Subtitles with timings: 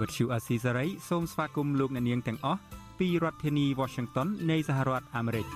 [0.00, 2.60] វត្តឈូអាស៊ីសេរីសូមស្វាគមន៍លោកអ្នកនាងទាំងអស់
[2.98, 5.46] ពីរដ្ឋធានី Washington នៃសហរដ្ឋអាមេរិក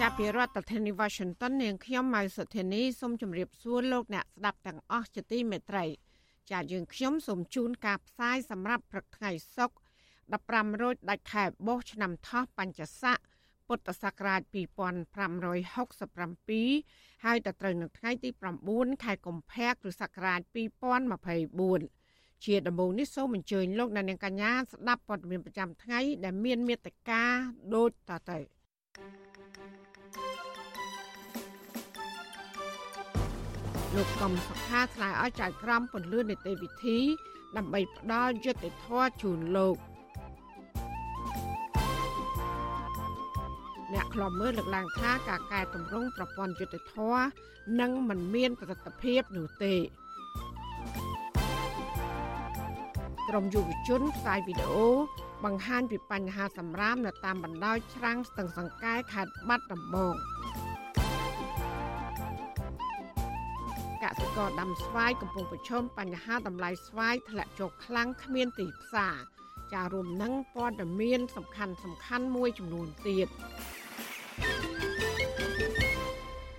[0.00, 5.84] ចាប់ពីរដ្ឋធានី Washington នាងខ្ញុំម៉ៅសុធានីសូមជម្រាបសួរលោកអ្នកស្ដាប់ទាំងអស់ជាទីមេត្រី
[6.50, 9.76] ចា៎យើងខ្ញុំសូមជូនការផ្សាយសម្រាប់ព្រឹកថ្ងៃសុក្រ
[10.62, 13.18] 15រោចដាច់ខែបោះឆ្នាំថោះបัญចស័ក
[13.68, 18.30] ពុទ្ធសករាជ2567ហើយដល់ត្រូវនៅថ្ងៃទី
[18.66, 22.01] 9ខែកុម្ភៈគ្រិស្តសករាជ2024
[22.44, 27.22] ជាដំបូងនេះសូមអញ្ជើញលោកអ្នកនាងកញ្ញាស្ដាប់ព័ត៌មានប្រចាំថ្ងៃដែលមានមេត្តា
[27.74, 28.38] ដូចតទៅ
[33.96, 36.98] លោកកំសខាឆ្លើយឲ្យចៅក្រមពន្លឿននីតិវិធី
[37.56, 39.76] ដើម្បីផ្ដល់យុត្តិធម៌ជូនលោក
[43.92, 46.96] អ្នកខ្លំមើលលើកឡើងថាការកែតម្រង់ប្រព័ន្ធយុតិធធ
[47.80, 49.74] នឹងមិនមានប្រសិទ្ធភាពនោះទេ
[53.34, 54.88] ក្រមយុវជនផ្សាយវីដេអូ
[55.44, 60.14] បង្ហាញពីបញ្ហាសម្រាមនៅតាមបណ្ដោយច្រាំងស្ទឹងសង្កែខេត្តបាត់ដំបង
[64.02, 69.16] កសិករដាំស្វាយកំពុងប្រឈមបញ្ហាតម្លៃស្វាយធ្លាក់ចុះខ្លាំងគ្មានទីផ្សារ
[69.72, 73.28] ចារួមនឹងព័ត៌មានសំខាន់សំខាន់មួយចំនួនទៀត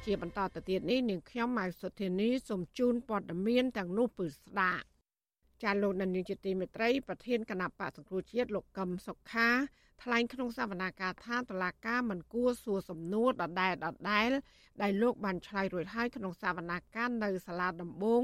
[0.05, 4.92] ជាបន្តទៅទៀតនេះនាងខ្ញុំម៉ៅសុធានីសូមជូនព័ត៌មានទាំងនោះពឺស្ដាប់
[5.63, 9.49] ចាលោកនាយកជាទីមេត្រីប្រធានគណៈបកសង្គ្រោះជាតិលោកកឹមសុខា
[10.03, 14.29] ថ្លែងក្នុងសវនាការថាតឡាការមិនគួរសួរសំណួរដដែលដដែល
[14.81, 18.23] ដែលលោកបានឆ្លើយរួចហើយក្នុងសវនាការនៅសាលាដំបង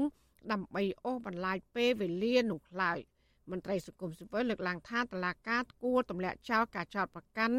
[0.52, 2.98] ដើម្បីអូសបន្លាយពេលវេលានោះឡើយ
[3.50, 7.56] មន្ត្រីសង្គមស៊ីវិលលើកឡើងថាតឡាការគួរទម្លាក់ចោលការចោទប្រកាន់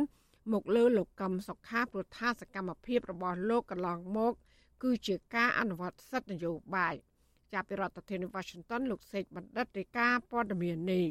[0.53, 4.34] មកលើលោកកឹមសុខាព្រោះថាសកម្មភាពរបស់លោកកន្លងមក
[4.84, 6.96] គឺជាការអនុវត្តសិទ្ធិនយោបាយ
[7.53, 11.06] ចាប់ពីរដ្ឋធានី Washington លោកសេកបណ្ឌិតរាយការណ៍ព័ត៌មាននេះ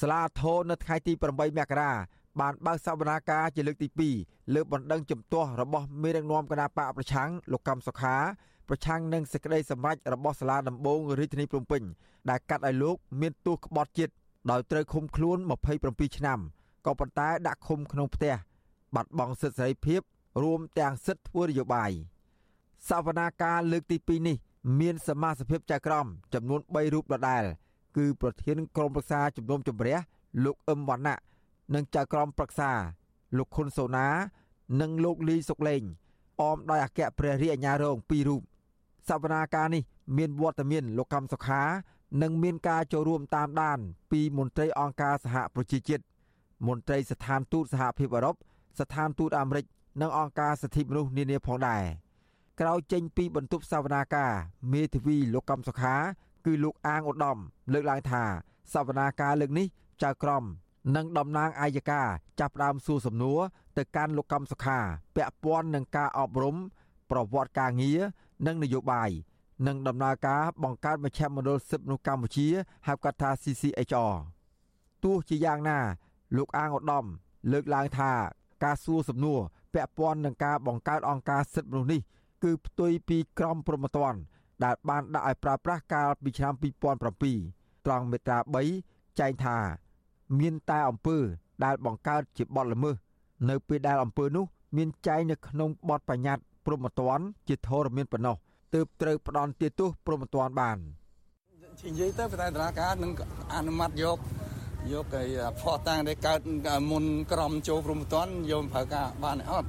[0.00, 1.92] សាលាធរនៅថ្ងៃទី8មករា
[2.40, 3.88] បានបើកសវនាការជាលើកទី
[4.20, 8.16] 2លើបណ្ដឹងជំទាស់របស់មេដឹកនាំគណៈបកប្រឆាំងលោកកឹមសុខា
[8.68, 11.82] ប្រឆាំងនឹងសេចក្តីសម្រេចរបស់សាលាដំបងរាជធានីភ្នំពេញ
[12.30, 14.12] ដែលកាត់ឲ្យលោកមានទោសក្បត់ជាតិ
[14.50, 15.38] ដោយត្រូវឃុំខ្លួន
[15.78, 16.38] 27ឆ្នាំ
[16.86, 18.34] ក៏ប៉ុន្តែដាក់ឃុំក្នុងផ្ទះ
[18.94, 20.00] បាត់បង់សិទ្ធិសេរីភាព
[20.42, 21.90] រួមទាំងសិទ្ធិធ្វើនយោបាយ
[22.88, 24.36] សវនាការលើកទី2នេះ
[24.80, 27.44] មានសមាជិកចៅក្រមចំនួន3រូបដដែល
[27.96, 29.96] គឺប្រធានក្រុមប្រឹក្សាជំនុំជម្រះ
[30.44, 31.18] លោកអឹមវណ្ណៈ
[31.74, 32.70] និងចៅក្រមប្រឹក្សា
[33.36, 34.06] លោកខុនសូណា
[34.80, 35.82] និងលោកលីសុកលេង
[36.40, 38.42] អមដោយអគ្គព្រះរាជអាជ្ញារង2រូប
[39.08, 39.82] សវនាការនេះ
[40.16, 41.62] មានវត្តមានលោកកម្មសុខា
[42.22, 43.78] និងមានការចូលរួមតាមដាន
[44.12, 46.04] ពីមន្ត្រីអង្គការសហប្រជាជាតិ
[46.66, 48.36] មន្ត្រីស្ថានទូតសហភាពអឺរ៉ុប
[48.80, 49.64] ស្ថានទូតអាមេរិក
[50.00, 51.82] និងអង្គការសិទ្ធិមនុស្សនានាផងដែរ
[52.60, 54.32] ក្រោយចេញពីបន្ទប់សវនាការ
[54.72, 55.94] មេធាវីលោកកំសុខា
[56.44, 57.38] គឺលោកអាងឧត្តម
[57.72, 58.24] លើកឡើងថា
[58.72, 59.66] សវនាការលើកនេះ
[60.02, 60.44] ចៅក្រម
[60.96, 62.02] និងតំណាងអាយកា
[62.40, 63.40] ចាប់ផ្ដើមសួរសំណួរ
[63.76, 64.78] ទៅកាន់លោកកំសុខា
[65.16, 66.56] ពាក់ព័ន្ធនឹងការអប់រំ
[67.10, 68.00] ប្រវត្តិការងារ
[68.46, 69.10] និងនយោបាយ
[69.66, 72.48] និងដំណើរការបង្កើតមជ្ឈមណ្ឌលសិទ្ធិមនុស្សកម្ពុជា
[72.86, 74.14] ហៅកាត់ថា CCHR
[75.04, 75.78] ទោះជាយ៉ាងណា
[76.36, 77.04] លោកអាងឧត្តម
[77.52, 78.12] លើកឡើងថា
[78.64, 79.40] ការសួរសំណួរ
[79.74, 82.00] ពាក់ព័ន្ធនឹងការបង្កើតអង្គការសិទ្ធិមនុស្សនេះ
[82.42, 84.20] គឺផ្ទុយពីក្រមព្រហ្មទណ្ឌ
[84.64, 86.54] ដែលបានដាក់ឲ្យប្រើប្រាស់កាលពីឆ្នាំ
[87.20, 88.38] 2007ត្រង់មេត្រា
[88.78, 89.56] 3ចែងថា
[90.38, 91.16] មានតែអំពើ
[91.64, 92.96] ដែលបង្កើតជាបទល្មើស
[93.50, 94.44] នៅពេលដែលអំពើនោះ
[94.76, 98.36] មានចែងនៅក្នុងបទបញ្ញត្តិព្រហ្មទណ្ឌជាធរមានប៉ុណ្ណោះ
[98.74, 100.78] ទើបត្រូវផ្ដន់ទោសព្រហ្មទណ្ឌបាន
[101.86, 103.12] និយាយទៅតែតារាការនឹង
[103.54, 104.18] អនុម័តយក
[104.92, 105.26] យក cái
[105.60, 106.40] ផោះតាំងដែលកើត
[106.90, 109.68] មុនក្រមចូលព្រំតន់យកប្រើការបានអត់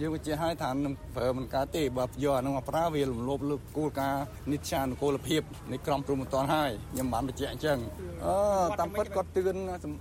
[0.00, 5.42] យើងវិជាឲ្យថានឹងប្រើមិនកើតទេបើយកអានោះមកប្រើវារំលោភលើគោលការណ៍និច្ចានុគោលភាព
[5.72, 7.78] នៃក្រមព្រំតន់ហើយខ្ញុំបានបញ្ជាក់អញ្ចឹង
[8.24, 9.56] អឺតាមពិតគាត់ទឿន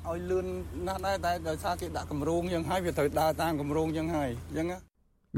[0.09, 0.47] ឲ្យលឿន
[0.87, 4.67] ណាស់ដែរតែដោយសារគេដាក់កម្រងយ៉ាងហើយវាត្រូវដើរតាមកម្រងយ៉ាងហើយអញ្ចឹង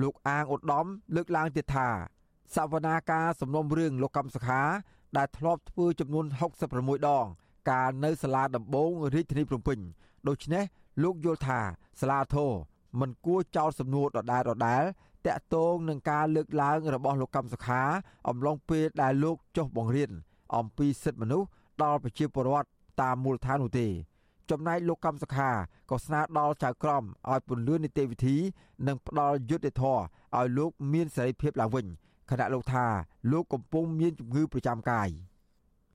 [0.02, 0.86] លោកអាងឧត្តម
[1.16, 1.88] លើកឡើងទៀតថា
[2.56, 4.62] សវនាការសំណុំរឿងលោកកំសខា
[5.18, 6.26] ដែលធ្លាប់ធ្វើចំនួន
[6.66, 7.26] 66ដង
[7.72, 9.80] កាលនៅសាលាដំបងរាជធានីភ្នំពេញ
[10.28, 10.64] ដូច្នេះ
[11.04, 11.60] លោកយល់ថា
[12.02, 12.52] សាលាធរ
[13.00, 14.84] មិនគួរចោទសំណួរដដែលដដែល
[15.26, 17.82] តាក់ទងនឹងការលើកឡើងរបស់លោកកម្មសុខា
[18.30, 20.12] អំឡុងពេលដែលលោកចុះបង្រៀន
[20.56, 21.48] អំពីសិទ្ធិមនុស្ស
[21.84, 22.68] ដល់ប្រជាពលរដ្ឋ
[23.02, 23.88] តាមមូលដ្ឋាននោះទេ
[24.52, 25.50] ចំណែកលោកកម្មសខា
[25.90, 28.36] ក៏ស្នើដល់ចៅក្រមឲ្យពន្យល់នីតិវិធី
[28.88, 30.02] និងផ្ដល់យុត្តិធម៌
[30.38, 31.86] ឲ្យលោកមានសេរីភាពឡើងវិញ
[32.30, 32.86] ខណៈលោកថា
[33.32, 35.10] លោកកំពុងមានជំងឺប្រចាំកាយ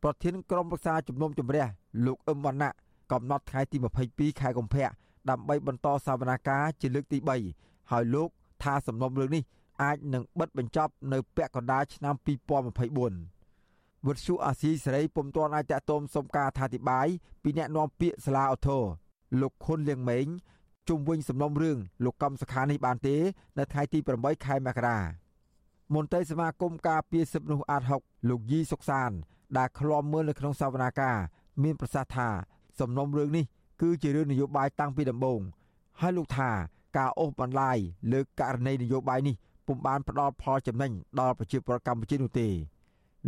[0.02, 1.66] ប្រធានក្រុមប្រឹក្សាជំនុំជម្រះ
[2.06, 2.70] លោកអឹមវណ្ណៈ
[3.12, 3.76] កំណត់ថ្ងៃទី
[4.08, 4.88] 22ខែកុម្ភៈ
[5.31, 7.19] ដើម្បីបន្តសវនាការជាលើកទី
[7.55, 8.29] 3ហើយលោក
[8.62, 9.43] ថាសំណុំរឿងនេះ
[9.82, 17.06] អាចនឹងបិទបញ្ចប់នៅពាក់កណ្ដាលឆ្នាំ2024វុទ្ធុអាស៊ីសេរីពុំទាន់អាចតតមសុំការអធិប្បាយ
[17.43, 18.79] ពីអ្នកនាំពាក្យសាលាអូថូ
[19.41, 20.26] លោកខុនលៀងម៉េង
[20.88, 23.17] ជុំវិញសំណុំរឿងលោកកំសខានេះបានទេ
[23.59, 24.99] នៅថ្ងៃទី8ខែមករា
[25.94, 29.11] មន្ត្រីសមាគមការពារសិទ្ធិមនុស្សអាត6លោកយីសុកសាន
[29.56, 31.17] ដែលឃ្លាំមើលនៅក្នុងសវនាការ
[31.62, 32.29] មានប្រសាសន៍ថា
[32.81, 33.44] សំណុំរឿងនេះ
[33.80, 35.40] គឺជារឿងនយោបាយតាំងពីដំបូង
[36.00, 36.50] ហើយលោកថា
[36.96, 37.78] ការអូសបន្លាយ
[38.12, 39.36] លើករណីនយោបាយនេះ
[39.66, 42.48] ពុំបានផ្ដល់ផលចំណេញដល់ប្រជាពលរដ្ឋកម្ពុជានោះទេ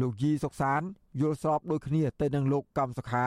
[0.01, 0.81] លោកយីសុកសាន
[1.21, 3.27] យល់ស្របដូចគ្នាទៅនឹងលោកកំសុខា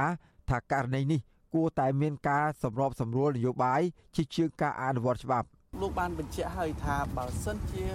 [0.49, 1.19] ថាករណីនេះ
[1.53, 3.81] គួរតែមានការសម្របសម្រួលនយោបាយ
[4.15, 5.47] ជាជាងការអនុវត្តច្បាប់
[5.81, 7.85] លោកបានបញ្ជាក់ហើយថាបើសិនជា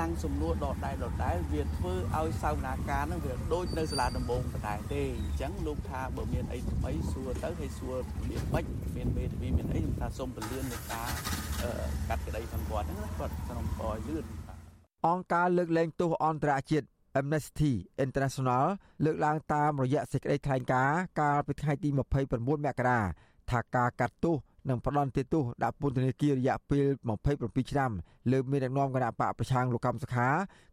[0.00, 7.96] តាំងសំណួរដដែលដដែលវាធ្វើឲ្យសវនាការនឹងវាដូចនៅសាលាដំបងបតែទេអញ្ចឹងលោកថាបើមានអីថ្មីសួរទៅហើយសួរ
[8.30, 8.64] មានមិន
[8.96, 11.10] មានមេធាវីមានអីខ្ញុំថាសូមពលាននៃការ
[12.08, 14.24] កាត់ក្តីផងគាត់ហ្នឹងគាត់ក្នុងកយលឿន
[15.08, 16.86] អង្គការលើកលែងទោសអន្តរជាតិ
[17.20, 17.72] Amnesty
[18.04, 18.64] International
[19.04, 21.98] លើកឡើងតាមរយៈសេចក្តីថ្លែងការណ៍កាលពីថ្ងៃទី29
[22.66, 23.00] មករា
[23.50, 24.36] ថាការកាត់ទោស
[24.68, 26.86] និងផ្ដន់ទោសដាក់ពន្ធនាគាររយៈពេល
[27.28, 27.90] 27ឆ្នាំ
[28.30, 30.28] លើមានដឹកនាំគណៈបកប្រឆាំងលោកកម្មសខា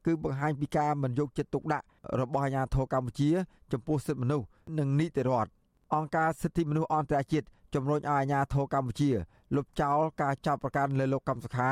[0.06, 1.86] គឺបង្ហាញពីការមិនយកចិត្តទុកដាក់
[2.19, 3.30] របស់អាជ្ញាធរកម្ពុជា
[3.71, 4.45] ចំពោះសិទ្ធិមនុស្ស
[4.80, 5.51] និងនីតិរដ្ឋ
[5.95, 9.09] អង្គការសិទ្ធិមនុស្សអន្តរជាតិជំរុញឲ្យអាជ្ញាធរកម្ពុជា
[9.56, 11.71] លុបចោលការចាប់ប្រកាន់លើលោកកម្មសខា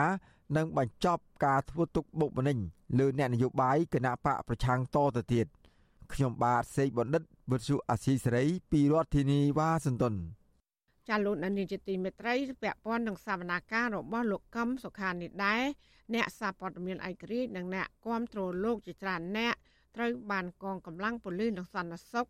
[0.58, 2.58] និងបញ្ចប់ការធ្វើទុកបុកម្នេញ
[3.00, 5.48] លើអ្នកនយោបាយគណៈបកប្រឆាំងតទៅទៀត
[6.14, 10.16] ខ្ញុំបាទសេកបណ្ឌិតវិទ្យុអាស៊ីសេរីពីរដ្ឋធានីវ៉ាស៊ីនតោន
[11.08, 12.34] ចាលោកនានីជាទីមេត្រី
[12.64, 15.64] ពាក់ព័ន្ធនឹងសវនាការរបស់លោកកឹមសុខានេះដែរ
[16.14, 19.56] អ្នកសារព័ត៌មានឯករាជ្យនិងអ្នកគាំទ្រលោកជាច្រើនអ្នក
[19.96, 22.28] ត្រូវបានកងកម្លាំងប៉ូលីសនិងសន្តិសុខ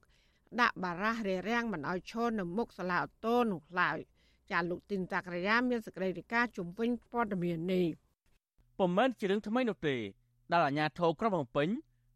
[0.62, 3.98] ដាក់បារះរារាំងមិនឲ្យឈរនៅមុខសាលាអូតូនោះឡើយ
[4.52, 7.86] ចាលោកទីនតាក្រយាមានសេចក្តីរាយការណ៍ជំវិញព័ត៌មាននេះ
[8.80, 9.96] ពុំមែនជារឿងថ្មីនោះទេ
[10.52, 11.70] ដែលអាជ្ញាធរក្រុងភ្នំពេញ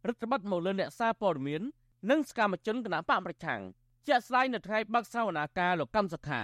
[0.07, 1.61] រដ្ឋបတ်មកលើអ្នកសារព័ត៌មាន
[2.09, 3.61] និងសកម្មជនគណបកប្រឆាំង
[4.07, 6.42] ជាក់ស្ដែងនៅថ្ងៃបើកសវនាការលោកកម្មសខា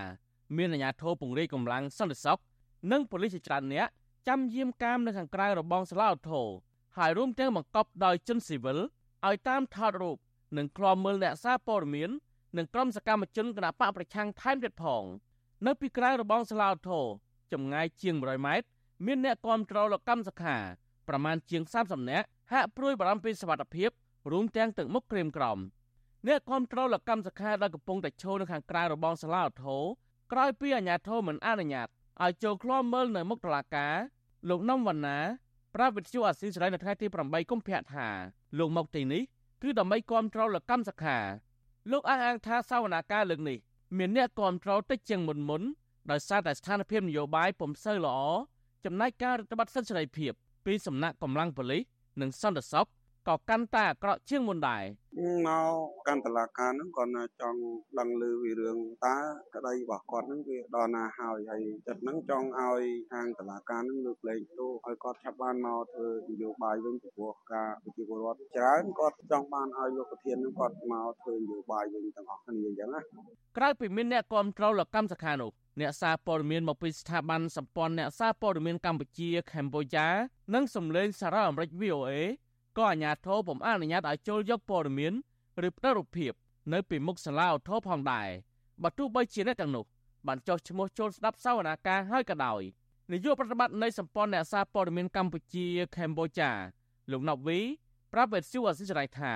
[0.58, 2.40] មានអាជ្ញាធរពង្រាយកម្លាំងសន្តិសុខ
[2.92, 3.88] និងប៉ូលីសជាច្រើនអ្នក
[4.28, 6.42] ចាំយាមកាមនៅខាងក្រៅរបងសាឡាអូថូ
[6.98, 8.80] ហើយរួមទាំងបង្កប់ដោយជនស៊ីវិល
[9.28, 10.18] ឲ្យតាមថតរូប
[10.58, 12.10] និងក្លំមើលអ្នកសារព័ត៌មាន
[12.58, 15.04] និងក្រុមសកម្មជនគណបកប្រឆាំងថែមទៀតផង
[15.66, 17.00] នៅពីក្រៅរបងសាឡាអូថូ
[17.54, 18.68] ចម្ងាយជាង100ម៉ែត្រ
[19.06, 20.58] មានអ្នកគាំទ្រលោកកម្មសខា
[21.08, 23.90] ប្រមាណជាង30នាក់ហាក់ព្រួយបារម្ភពីសវត្ថិភាព
[24.32, 25.58] រួមទាំងទឹកមុខក្រៀមក្រំ
[26.28, 29.78] អ្នកគ្រប់គ្រងលកម្មសខាដែលកំពុងតែឈរនៅខាងក្រៅរបងសាឡាអូថូ
[30.32, 31.88] ក្រោយពីអាជ្ញាធរមិនអនុញ្ញាត
[32.24, 33.96] ឲ្យចូលឃ្លាំមើលនៅមុខតុលាការ
[34.50, 35.18] លោកនំវណ្ណា
[35.76, 38.08] ប្រាប់វិទ្យុអាស៊ីសេរីនៅថ្ងៃទី8កុម្ភៈថា
[38.58, 39.24] លោកមកទីនេះ
[39.62, 41.18] គឺដើម្បីគ្រប់គ្រងលកម្មសខា
[41.92, 43.58] លោកអះអាងថាសវនាការលើកនេះ
[43.98, 45.62] មានអ្នកគ្រប់គ្រងតិចជាងមុនមុន
[46.12, 48.20] ដោយសារតែស្ថានភាពនយោបាយពុំសូវល្អ
[48.86, 50.32] ចំណែកការរដ្ឋបတ်សិទ្ធិសេរីភាព
[50.66, 51.84] ពីសំណាក់កម្លាំងប៉ូលីស
[52.22, 52.88] និងសន្តិសុខ
[53.28, 54.84] ក៏កាន់តែអាក្រក់ជាងមុនដែរ
[55.48, 57.60] មកកាន់តឡាការហ្នឹងគាត់ចង់
[58.00, 59.16] ដឹងឮពីរឿងតើ
[59.56, 73.02] ក្តីរបស់គាត់ហ្នឹងវាដល់ណាហើយហើយចិត្តហ្នឹងចង់ឲ្យខាងតឡាការហ្នឹងលើកលែងទោសឲ្យគាត់ឆាប់បានមកធ្វើនយោបាយវិញពីព្រោះការប្រជាពលរដ្ឋច្រើនគាត់ចង់បានឲ្យលោកប្រធានហ្នឹងគាត់មកធ្វើនយោបាយវិញទាំងអស់គ្នាអញ្ចឹងណា
[73.58, 75.52] ក្រៅពីមានអ្នកគ្រប់គ្រងលកម្មសខានោះ
[75.82, 80.08] អ្នកសារព័ត៌មានមកពីស្ថាប័នសម្ព័ន្ធអ្នកសារព័ត៌មានកម្ពុជាកម្ពុជា
[80.54, 82.12] និងសម្លេងសារ៉ាអាមេរិក VOA
[82.78, 85.14] ក៏អាជ្ញាធរពុំអនុញ្ញាតឲ្យចូលយកព័ត៌មាន
[85.68, 86.32] ឬផ្ដល់រូបភាព
[86.74, 88.30] នៅពីមុខសាលាអូថូផងដែរ
[88.84, 89.86] បើទោះបីជាអ្នកទាំងនោះ
[90.28, 92.62] បានចុះឈ្មោះចូលស្ដាប់សវនាការហើយក៏ដោយ
[93.12, 95.66] នាយកប្រតិបត្តិនៃសម្ព័ន្ធអ្នកសារព័ត៌មានកម្ពុជា
[95.98, 96.50] កម្ពុជា
[97.12, 97.60] លោកណប់វី
[98.14, 99.34] ប្រាប់វិទ្យុអសិរ័យថា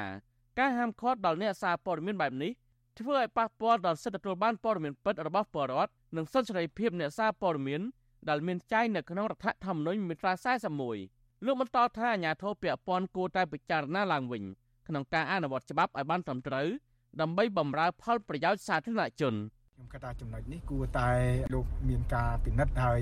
[0.60, 2.52] ការហាមឃាត់ដល់អ្នកសារព័ត៌មានបែបនេះ
[3.00, 7.82] ធ្វើឲ្យប៉ះពាល់ដល់សិទ្ធិទទួលបានព័ត៌មានពិតរបស់ពលរដ្ឋនិងសិទ្ធិសេរីភាពអ្នកសារព័ត៌មាន
[8.30, 14.44] ដែលមានចែងនៅក្នុងរដ្ឋធម្មនុញ្ញមាត្រា41 លោកបន្តថាអាញាធរពពាន់គួរតែពិចារណាឡើងវិញ
[14.88, 16.68] ក្នុងការអនុវត្តច្បាប់ឲ្យបានត្រឹមត្រូវ
[17.22, 19.34] ដើម្បីបម្រើផលប្រយោជន៍សាធារណជន។
[19.82, 21.10] ខ្ញុំគិតថាចំណុចនេះគួរតែ
[21.54, 23.02] លោកមានការពិនិត្យហើយ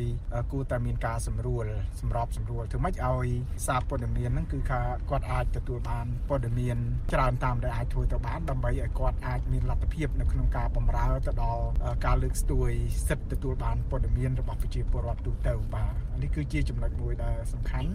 [0.51, 1.65] គួរតែមានការសម្រួល
[1.99, 3.27] សម្របសម្រួលធ្វើម៉េចឲ្យ
[3.67, 6.77] សារព័ត៌មានហ្នឹងគឺថាគាត់អាចទទួលបានព័ត៌មាន
[7.13, 11.63] ច្រើនតាមដែលអាចធ្វើទៅបានដើម្បីឲ្យគាត់អាចមានលទ្ធភាពនៅក្នុងការបម្រើទៅដល់
[12.05, 12.69] ការលើកស្ទួយ
[13.07, 17.89] សិទ្ធិទទួលបានព័ត៌មានរបស់ប្រជាពលរដ្ឋទូទៅបាទនេះគឺជាចំណុចមួយដែលសំខាន់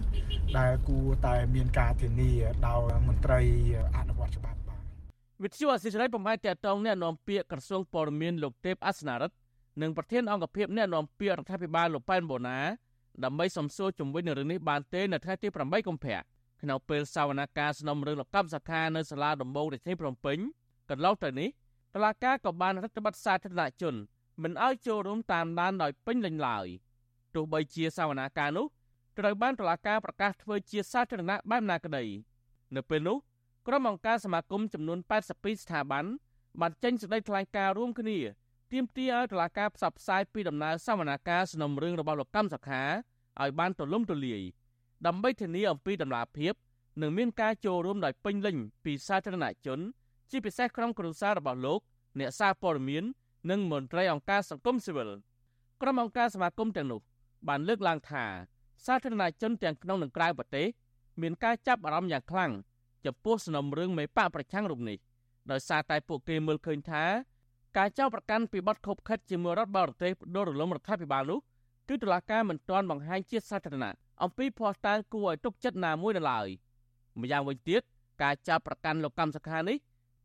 [0.57, 2.31] ដែលគួរតែមានការធានា
[2.67, 3.41] ដោយមន្ត្រី
[3.97, 4.54] អនុវត្តច្បាប់
[5.43, 9.35] វិទ្យុអសិរ័យបំផាយតតងអ្នកនាំពាក្យក្រសួងព័ត៌មានលោកទេពអសនារិទ្ធ
[9.81, 12.59] និងប្រធានអង្គភិបអ្នកនាំពាក្យរដ្ឋាភិបាលលោកប៉ែនបូណា
[13.23, 16.19] ដើម្បីសំសួរជំវិញនឹងរឿងនេះបានទេនៅថ្ងៃទី8កុម្ភៈ
[16.61, 20.37] ក្នុងពេលសវនកម្មសំណុំរឿងលកម្មសខានៅសាលាដំបងរាជធានីភ្នំពេញ
[20.89, 21.49] កន្លងទៅនេះ
[21.95, 23.95] តឡាការក៏បានរដ្ឋបတ်សាធារណជន
[24.43, 26.67] មិនឲ្យចូលរួមតាមដានដោយពេញលេញឡើយ
[27.35, 28.65] ទោះបីជាសវនកម្មនោះ
[29.19, 32.03] ត្រូវបានតឡាការប្រកាសធ្វើជាសាធារណៈបែបណាក្តី
[32.75, 33.17] នៅពេលនោះ
[33.67, 34.99] ក្រុមអង្គការសមាគមចំនួន
[35.31, 36.05] 82ស្ថាប័ន
[36.61, 38.17] បានចេញសេចក្តីថ្លែងការណ៍រួមគ្នា
[38.71, 42.83] ទាមទារឲ្យតុលាការផ្សព្វផ្សាយពីដំណើរសវនកម្មសំណុំរឿងរបស់លោកកម្មសខា
[43.41, 44.41] ឲ្យបានទូលំទូលាយ
[45.07, 46.53] ដើម្បីធានាអំពីដំណាភាព
[47.01, 49.79] និងមានការចូលរួមដោយពេញលេញពីសាធារណជន
[50.31, 51.79] ជាពិសេសក្រុមគ្រួសាររបស់លោក
[52.19, 53.03] អ្នកសារព័ត៌មាន
[53.49, 55.09] និងមន្ត្រីអង្គការសង្គមស៊ីវិល
[55.81, 57.01] ក្រុមអង្គការសមាគមទាំងនោះ
[57.47, 58.25] បានលើកឡើងថា
[58.85, 60.67] សាធារណជនទាំងក្នុងនិងក្រៅប្រទេស
[61.21, 62.51] មានការចាប់អារម្មណ៍យ៉ាងខ្លាំង
[63.05, 64.97] ចំពោះសំណុំរឿងមេបកប្រឆាំងរូបនេះ
[65.51, 67.03] ដោយសារតែពួកគេមើលឃើញថា
[67.77, 71.39] ការចោទប្រកាន់ពីបទខົບខិតជាមួយរដ្ឋបរទេសផ្ដួលរលំរដ្ឋាភិបាលនោះ
[71.89, 73.93] គឺតុលាការមិនទាន់បង្ហាញជាសាធារណៈ
[74.23, 76.47] អំពីភ័ស្តុតាងគួរឲ្យទុកចិត្តណាមួយនៅឡើយ
[77.21, 77.81] ម្យ៉ាងវិញទៀត
[78.23, 79.77] ការចាប់ប្រកាន់លោកកម្មសខានេះ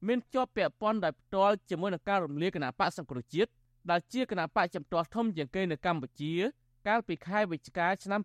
[0.07, 3.51] មានជាប់ពាក់ព័ន្ធដោយផ្ទាល់ជាមួយនឹងការរំលាយគណៈបកសង្គ្រោះជាតិ
[3.91, 6.33] ដែលជាគណៈបកចំទាស់ធំជាងគេនៅកម្ពុជា
[6.89, 8.21] កាលពីខែវិច្ឆិកាឆ្នាំ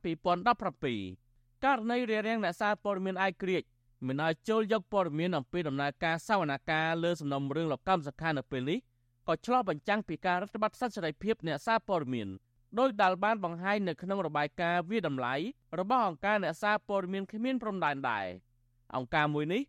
[0.59, 3.63] 2017ករណីរារាំងអ្នកសារព័ត៌មានអាយក្រិច
[4.07, 8.79] មិនឲ្យចូលយកព័ត៌មានអំពីដំណើរការសវនកម្មលើសំណុំរឿងលោកកម្មសខានៅពេលនេះ
[9.27, 12.27] ក៏ឆ្លោះបញ្ចាំងពីការរដ្ឋបတ်សិទ្ធិសេរីភាពអ្នកសារព័ត៌មាន
[12.79, 15.35] ដោយដែលបានបង្ហាញនៅក្នុងរបាយការណ៍វាតម្លៃ
[15.79, 18.25] របស់អង្គការអ្នកសារព័ត៌មានគ្មានព្រំដែនដែរ
[18.95, 19.62] អង្គការមួយនេះ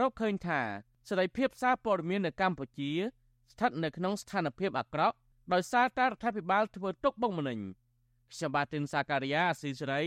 [0.00, 0.60] រកឃើញថា
[1.08, 2.90] សេរីភាពសារព័ត៌មាននៅកម្ពុជា
[3.52, 5.16] ស្ថិតនៅក្នុងស្ថានភាពអាក្រក់
[5.52, 7.58] ដោយសារតែរដ្ឋាភិបាលធ្វើទុកបុកម្នេញ
[8.32, 10.02] ខ្ញុំបាទទីនសាការីយ៉ាអស៊ីសេរី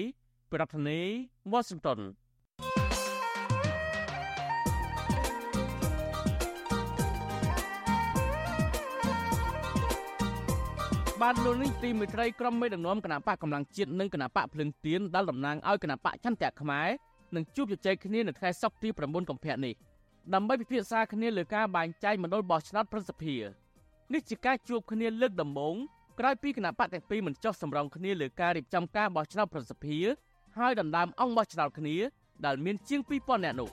[0.53, 1.99] ប្រធានាធិបតី Washington
[11.27, 16.87] បានលោកនេះទីមេត្រីក្រុមមេដឹកនាំគណៈបកកម្លាំងជាតិនិងគណៈបកភ្លឹងទៀនដែលតំណាងឲ្យគណៈបកចន្ទៈខ្មែរ
[17.35, 19.73] នឹងជួបជជែកគ្នានៅថ្ងៃសុក្រទី9កុម្ភៈនេះ
[20.33, 23.43] ដើម្បីពិភាក្សាគ្នាលើការបែងចែកមណ្ឌលបោះឆ្នោតប្រសិទ្ធភាព
[24.13, 25.75] នេះជាការជួបគ្នាលើកដំបូង
[26.19, 30.07] ក្រោយពីគណៈបកទាំងពីរមិនចោះសម្រងគ្នាលើការរៀបចំការបោះឆ្នោតប្រសិទ្ធភាព
[30.57, 31.95] ហើយដណ្ដើមអង្គបោះឆ្នោតគ្នា
[32.45, 33.69] ដែលមានជាង2000នាក់នោះ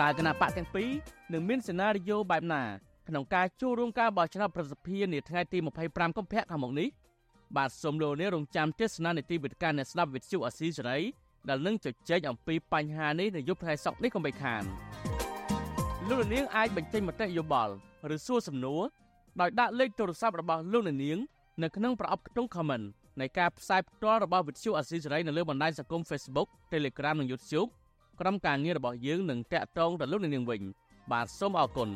[0.00, 0.90] តើគណៈបកទាំងពីរ
[1.32, 6.88] នឹងមានសេណារីយ៉ូបែបណា ក្នុងការចូលរួមការបោះឆ្នោតប្រសិទ្ធភាពនាថ្ងៃទី25កុម្ភៈខាងមុខនេះ
[7.56, 10.98] បាទសូមលោកនេះរងចាំទស្សនានីតិវិទ្យាអ្នកស្ដាប់វិទ្យុអស៊ីសេរី
[11.48, 14.62] ដែលនឹងជជែកអំពីបញ្ហានេះនៅយប់ថ្ងៃសុក្រនេះកុំបីខាន
[16.08, 17.72] លោកនាងអាចបញ្ចេញមតិយោបល់
[18.14, 18.82] ឬសួរសំណួរ
[19.40, 21.18] ដោយដាក់លេខទូរស័ព្ទរបស់លោកនាង
[21.62, 22.86] នៅក្នុងប្រអប់ខ្ទង់ comment
[23.20, 27.68] នៃការផ្សាយផ្ទាល់របស់វិទ្យុអស៊ីសេរីនៅលើបណ្ដាញសង្គម Facebook Telegram និង YouTube
[28.20, 30.62] ក្រុមការងាររបស់យើងនឹងតាក់ទងទៅលោកនាងវិញ
[31.12, 31.90] បាទសូមអរគុណ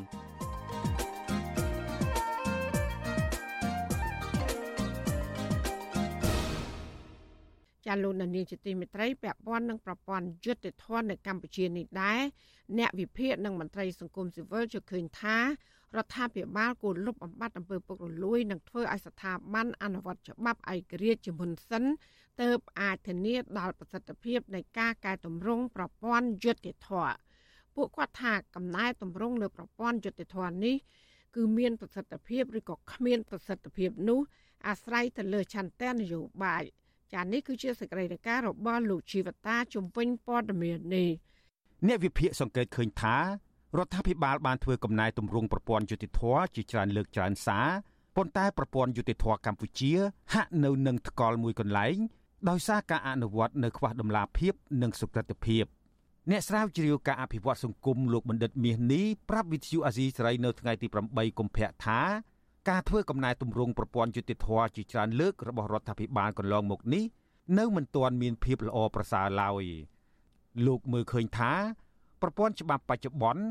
[7.87, 12.21] ចាលោកនាងជាទីមេត្រីពាក់ព័ន្ធនឹងប្រព័ន្ធយុត្តិធម៌នៅកម្ពុជានេះដែរ
[12.77, 15.43] អ្នកវិភាគនិងមន្ត្រីសង្គមស៊ីវិលជឿឃើញថារ
[16.03, 21.83] ដ្ឋាភិបាលគួរលុបបំបាត់អំពើពុករលួយនិងធ្វើឲ្យស្ថាប័នអនុវត្តច្បាប់ឯករាជ្យជាមុនសិន
[22.41, 27.15] ទើបអាចធានាដល់ប្រសិទ្ធភាពនៃការកែតម្រង់ប្រព័ន្ធយុត្តិធម៌
[27.75, 30.75] ពួកគាត់ថាកំណែតម្រង់លើប្រព័ន្ធយុត្តិធម៌នេះ
[31.35, 34.19] គឺមានប្រសិទ្ធភាពឬក៏គ្មានប្រសិទ្ធភាពនោះ
[34.67, 36.63] អាស្រ័យទៅលើឆន្ទៈនយោបាយ។
[37.13, 41.09] ចានេះគឺជាសេចក្តីរាយការណ៍របស់លោកជីវតាជំវិញព័ត៌មាននេះ
[41.87, 43.17] អ្នកវិភាគសង្កេតឃើញថា
[43.77, 46.21] រដ្ឋាភិបាលបានធ្វើកំណែទម្រង់ប្រព័ន្ធយុតិធធ
[46.55, 47.67] ជាច្រើនលើកច្រើនសារ
[48.15, 49.93] ប៉ុន្តែប្រព័ន្ធយុតិធធកម្ពុជា
[50.33, 51.97] ហាក់នៅនឹងថ្កល់មួយកន្លែង
[52.49, 55.65] ដោយសារការអនុវត្តនៅខ្វះដំណាភាពនិងសុក្រតិភាព
[56.31, 61.99] អ្នកស្រាវជ្រាវការអភិវឌ្ឍសង្គមលោកបណ្ឌិតមាសនេះប្រាប់វិទ្យុអាស៊ីសេរីនៅថ្ងៃទី8កុម្ភៈថា
[62.69, 67.03] ការធ្វើកំណែទម្រង់ប្រព័ន្ធយុតិធធជាច្រើនលើករបស់រដ្ឋាភិបាលកន្លងមកនេះ
[67.57, 69.63] នៅមិនទាន់មានភាពល្អប្រសើរឡើយ
[70.65, 71.51] លោកមើលឃើញថា
[72.21, 73.43] ប្រព័ន្ធច្បាប់បច្ចុប្បន្ន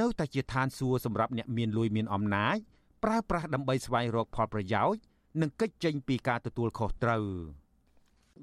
[0.00, 2.56] នៅតែជាឋានសួគ៌សម្រាប់អ្នកមានលុយមានអំណាច
[3.04, 5.00] ប្រើប្រាស់ដើម្បីស្វែងរកផលប្រយោជន៍
[5.40, 7.24] និងកិច្ចចេញពីការទទួលខុសត្រូវ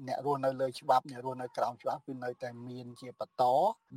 [0.06, 3.44] អ្នករស់នៅលើច្បាប់អ្នករស់នៅក្រោមច្បាប់គឺនៅតែមានជាបន្ត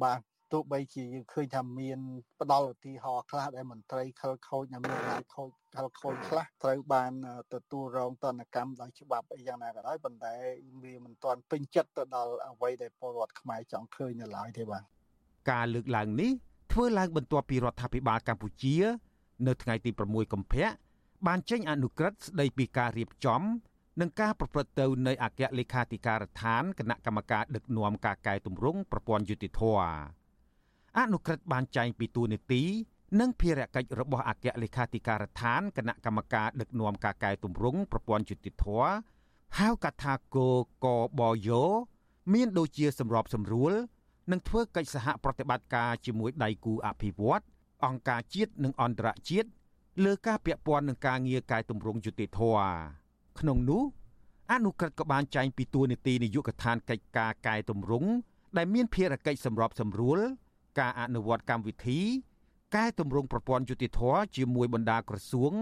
[0.04, 0.20] បាទ
[0.52, 2.00] ទោះបីជាយើងឃើញថាមាន
[2.40, 7.12] ផ្ដាល់ឧទាហរណ៍ខ្លះដែលមន្ត្រីខលខូចនិងមានអាចខូចខលខូចខ្លះត្រូវបាន
[7.54, 10.34] ទទួលរងទណ្ឌកម្មដោយច្បាប់អីយ៉ាងណាក៏ដោយប៉ុន្តែ
[10.84, 14.84] វាមិនទាន់ពេញចិត្តទៅដល់អ្វីដែលពលរដ្ឋខ្មែរចង់ឃើញនៅឡើយទេបាទ
[15.52, 16.32] ការលើកឡើងនេះ
[16.72, 18.76] ធ្វើឡើងបន្ទាប់ពីរដ្ឋាភិបាលកម្ពុជា
[19.48, 20.68] នៅថ្ងៃទី6កុម្ភៈ
[21.28, 23.42] បានចេញអនុក្រឹត្យស្ដីពីការរៀបចំ
[24.02, 30.21] និងការប្រព្រឹត្តទៅនៃអគ្គលេខាធិការដ្ឋានគណៈកម្មការដឹកនាំការកែតម្រង់ប្រព័ន្ធយុតិធធម៌
[31.00, 32.64] អនុក្រឹត្យបានចែងពីទូនីតិ
[33.20, 38.66] និងភារកិច្ចរបស់អគ្គលេខាធិការដ្ឋានគណៈកម្មការដឹកនាំការកែតម្រង់ប្រព័ន្ធយុតិធធ
[39.60, 40.50] ហៅកាត់ថាគោ
[40.86, 40.88] ក
[41.20, 41.64] បយោ
[42.34, 43.74] មានដូចជាសម្របសម្រួល
[44.32, 47.44] និងធ្វើកិច្ចសហប្រតិបត្តិការជាមួយដៃគូអភិវឌ្ឍ
[47.86, 49.50] អង្គការជាតិនិងអន្តរជាតិ
[50.06, 52.42] លើការពាក់ព័ន្ធនឹងការងារកែតម្រង់យុតិធធ
[53.40, 53.84] ក្នុងនោះ
[54.52, 58.10] អនុក្រឹត្យក៏បានចែងពីទួលនីតិនាយកដ្ឋានកិច្ចការកែតម្រង់
[58.58, 60.20] ដែលមានភារកិច្ចសម្របសម្រួល
[60.80, 62.00] ការអនុវត្តកម្មវិធី
[62.76, 64.02] កែតម្រង់ប្រព័ន្ធយុតិធធ
[64.36, 65.54] ជាមួយបណ្ដាក្រសួង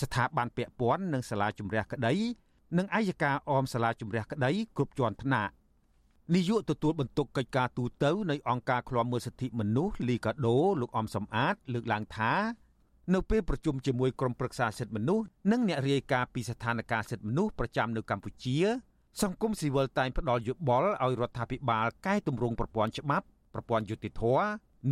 [0.00, 2.14] ស្ថាប័នពាក់ព័ន្ធនិងសាលាជំរះក្តី
[2.78, 5.52] និងអัยការអមសាលាជំរះក្តីគ្រប់ជាន់ថ្នាក់
[6.34, 12.32] នាយកទទួលបន្ទុកកិច្ចការទូតនៃអង្គការឃ្លាំមើលសិទ្ធិមនុស្សលីកាដូលោកអំសំអាត លើកឡើងថា
[13.14, 18.56] នៅពេលប្រជុំជាមួយក្រុមប្រឹក្សាសិទ្ធិមនុស្សនិងអ្នករាយការណ៍ពីស្ថានភាពសិទ្ធិមនុស្សប្រចាំនៅកម្ពុជា
[19.22, 24.22] សង្គមស៊ីវិលតែងផ្ដល់យោបល់ឲ្យរដ្ឋាភិបាលកែតម្រង់ប្រព័ន្ធច្បាប់ ប្រព័ន្ធយុតិធធ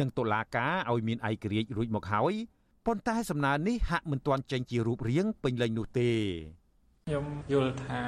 [0.00, 2.34] និងតុលាការឲ្យមានឯករាជ្យរួចមកហើយ
[2.86, 6.10] ប៉ុន្តែសំណើនេះហាក់មិនទាន់ចេញជារូបរាងពេញលេញនោះទេ
[7.08, 8.02] ខ្ញុំយល់ថា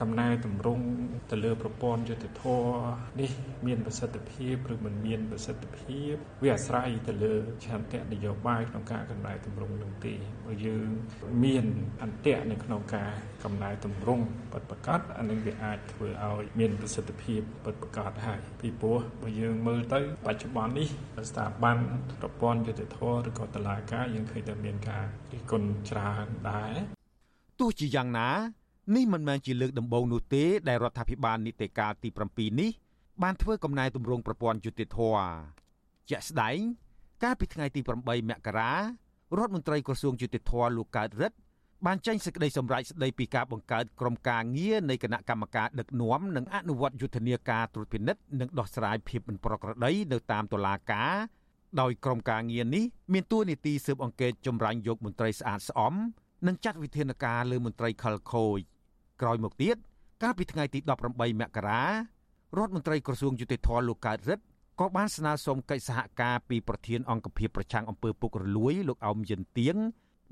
[0.00, 0.86] កំណែតម្រង់
[1.30, 2.42] ទៅលើប្រព័ន្ធយុតិធធ
[3.20, 3.30] នេះ
[3.66, 10.14] មានប្រសិទ្ធភាពឬមិនមានប្រសិទ្ធភាពវាអាស្រ័យទៅលើឆន្ទៈនយោបាយក្នុងការកំណែតម្រង់នោះទេ
[10.46, 10.88] បើយើង
[11.44, 11.64] មាន
[12.02, 13.12] អន្ទាក់នៅក្នុងការ
[13.44, 20.88] កំណែតម្រង់ពិតប្រាកដអានឹងវាអាចធ្វើឲ្យមានប្រសិទ្ធភាពពិតប្រាកដហើយពីព្រោះបើយើងមើលទៅបច្ចុប្បន្ននេះ
[21.30, 21.76] ស្ថាប័ន
[22.20, 22.98] ប្រព័ន្ធយុតិធធ
[23.28, 27.03] ឬក៏តុលាការយើងឃើញតែមានការរិះគន់ច្រើនដែរ
[27.60, 28.30] ទោះជាយ៉ាងណា
[28.94, 32.70] នេះមិនមែនជាលើកដំបូងនោះទេដែលរដ្ឋាភិបាលនីតិកាលទី7នេះ
[33.22, 35.26] បានធ្វើកំណែទម្រង់ប្រព័ន្ធយុតិធធម៌
[36.10, 36.58] ជាក់ស្ដែង
[37.22, 38.78] កាលពីថ្ងៃទី8មករារ
[39.44, 41.36] ដ្ឋមន្ត្រីក្រសួងយុតិធធម៌លោកកើតរិទ្ធ
[41.86, 51.12] បានចេញសេចក្តីសម្រេចស្តីពីការបង្កើតក្រុមការងារនៃគណៈកម្មការដឹកនាំនិងអនុវត្តយុទ្ធនាការត្រួតពិនិត្យនិងដោះស្រាយភាពមិនប្រក្រតីនៅតាមតុលាការ
[51.80, 55.94] ដោយក្រុមការងារនេះមានតួនាទីស៊ើបអង្កេតចម្រាញ់យកមន្ត្រីស្អាតស្អំ
[56.46, 58.58] និងចាត់វិធានការលើមន្ត្រីខលខូច
[59.22, 59.76] ក្រោយមកទៀត
[60.22, 60.78] កាលពីថ្ងៃទី
[61.10, 64.44] 18មករារដ្ឋមន្ត្រីក្រសួងយុតិធធម៌លោកកើតរិទ្ធ
[64.80, 69.76] ក៏បានស្នើសុំកិច្ចសហការពីប្រធានអង្គភិបប្រឆាំងអំពើពុករលួយលោកអោមយិនទៀង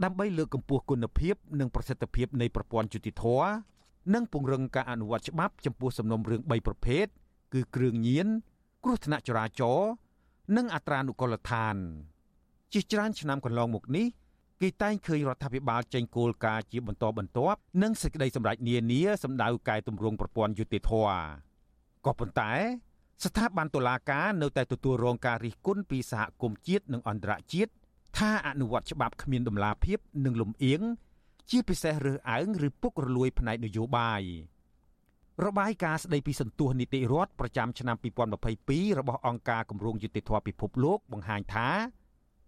[0.05, 3.51] ដើម្បីលើកកម្ពស់គុណភាពនិងប្រសិទ្ធភាពនៃប្រព័ន្ធយុតិធធម៌
[4.15, 7.07] និងពង្រឹងការអនុវត្តច្បាប់ចំពោះសំណុំរឿង3ប្រភេទ
[7.55, 8.27] គឺគ្រឿងញៀន
[8.85, 9.91] គ្រោះថ្នាក់ចរាចរណ៍
[10.57, 11.77] និងអត្រានុកូលដ្ឋាន
[12.73, 14.07] ជាច្រើនឆ្នាំកន្លងមកនេះ
[14.63, 21.21] គេតែងឃើញរដ្ឋាភិបាលចេញគោលការណ៍ជាបន្តបន្ទាប់និងសេចក្តីសម្រេចនានាសម្ដៅកែតម្រង់ប្រព័ន្ធយុតិធធម៌
[22.07, 22.53] ក៏ប៉ុន្តែ
[23.25, 27.73] ស្ថាប័នតុលាការនៅតែទទួលរងការរិះគន់ពីសហគមន៍ជាតិនិងអន្តរជាតិ
[28.19, 30.81] ថាអនុវត្តច្បាប់គ្មានដំណាភាពនិងលំអៀង
[31.51, 34.23] ជាពិសេសរើសអើងឬពុករលួយផ្នែកនយោបាយ
[35.45, 37.97] របាយការណ៍ស្តីពីសន្ទុះនីតិរដ្ឋប្រចាំឆ្នាំ
[38.47, 41.69] 2022របស់អង្គការគម្រោងយុតិធធម៌ពិភពលោកបង្ហាញថា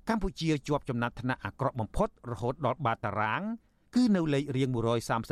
[0.09, 3.41] កម្ពុជាជាប់ចំណាត់ថ្នាក់អាក្រក់បំផុតរហូតដល់បាតតារាង
[3.95, 4.69] គឺនៅលេខរៀង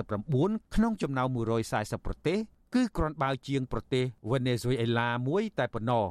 [0.05, 1.27] 139ក្នុងចំណោម
[1.67, 2.37] 140ប្រទេស
[2.73, 6.05] គឺគ្រាន់បើជាងប្រទេសវេណេស៊ុយអេឡាមួយតែប៉ុណ្ណោះ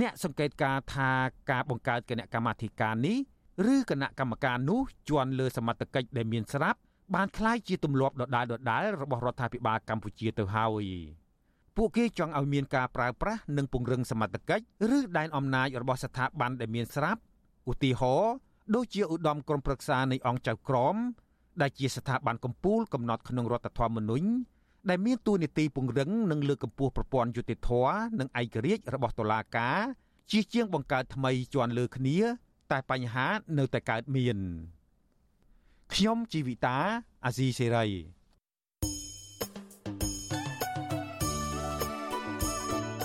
[0.00, 1.10] អ្នកសង្កេតការថា
[1.50, 3.18] ការបង្កើតគណៈកម្មាធិការនេះ
[3.74, 6.78] ឬគណៈកម្មការនោះជន់លើសមត្ថកិច្ចដែលមានស្រាប់
[7.14, 10.84] បានคล้ายជាទម្លាប់ដដែលដដែលរបស់រដ្ឋាភិបាលកម្ពុជាទៅហើយ
[11.76, 14.64] ពួកគេចង់ឲ្យមានការប្រើប្រាស់និងពង្រឹងសមត្ថកិច្ច
[14.96, 17.20] ឬដែនអំណាចរបស់ស្ថាប័នដែលមានស្រាប់
[17.69, 18.33] ឧទាហរណ៍
[18.75, 20.95] ដូចជាឧត្តមក្រុមប្រឹក្សានៃអង្គចៅក្រម
[21.61, 24.27] ដែលជាស្ថាប័នកម្ពុជាកំណត់ក្នុងរដ្ឋធម្មនុញ្ញ
[24.89, 29.77] ដែលមានតួនាទីពង្រឹងនិងលើកកម្ពស់ប្រព័ន្ធយុតិធធម៌និងឯករាជ្យរបស់តុលាការ
[30.31, 32.17] ជាជាងបង្កើតថ្មីជាន់លើគ្នា
[32.71, 34.37] តែបញ្ហានៅតែកើតមាន
[35.93, 36.77] ខ្ញុំជីវិតា
[37.25, 37.85] អាស៊ីសេរី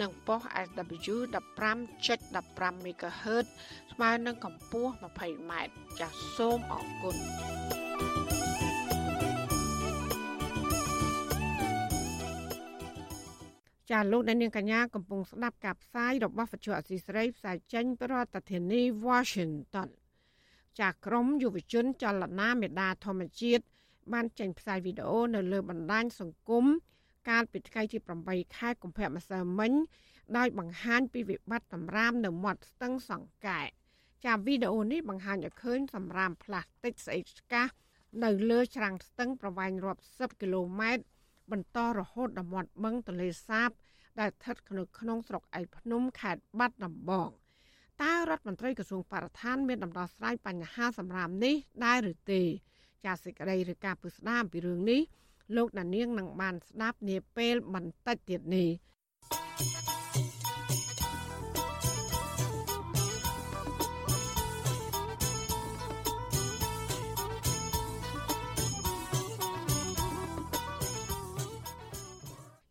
[0.00, 1.16] និងប៉ុស SW
[1.74, 3.46] 15.15 MHz
[3.92, 5.52] ស្មើនឹងកម្ពស់ 20m
[6.00, 7.16] ចាសសូមអរគុណ
[13.90, 19.88] ចាលោកអ្នកនាងកញ្ញាកំពុងស្ដាប់ការផ្សាយរបស់វិទ្យុអសីស្រីផ្សាយចេញពីរដ្ឋធានី Washington
[20.80, 23.64] ចាក្រមយុវជនចលនាមេដាធម្មជាតិ
[24.12, 26.64] បានចេញផ្សាយវីដេអូនៅលើបណ្ដាញសង្គម
[27.28, 29.72] កាលពីថ្ងៃទី8ខែកុម្ភៈម្សិលមិញ
[30.36, 33.60] ដោយបង្ហាញពីវិបត្តិសម្រាមនៅមាត់ស្ទឹងសង្កែ
[34.24, 37.66] ចាវីដេអូនេះបង្ហាញឲ្យឃើញសម្រាមផ្លាស្ទិកស្អិតស្កះ
[38.24, 41.04] នៅលើច្រាំងស្ទឹងប្រវែងរាប់សិបគីឡូម៉ែត្រ
[41.52, 43.70] បន្តរហូតដល់មាត់បឹងទន្លេសាប
[44.20, 47.30] ដែលស្ថិតនៅក្នុងស្រុកឯកភ្នំខេត្តបាត់ដំបង
[48.02, 52.42] តើរដ្ឋមន្ត្រីក្រសួងបរិស្ថានមានដំណោះស្រាយបញ្ហាសម្រាមនេះដែរឬទេ
[53.04, 55.00] ចាសសេចក្តីឬការពឹស្ដារពីរឿងនេះ
[55.56, 58.68] លោកណានៀងនឹងបានស្ដាប់នាពេលបន្តិចទៀតនេះ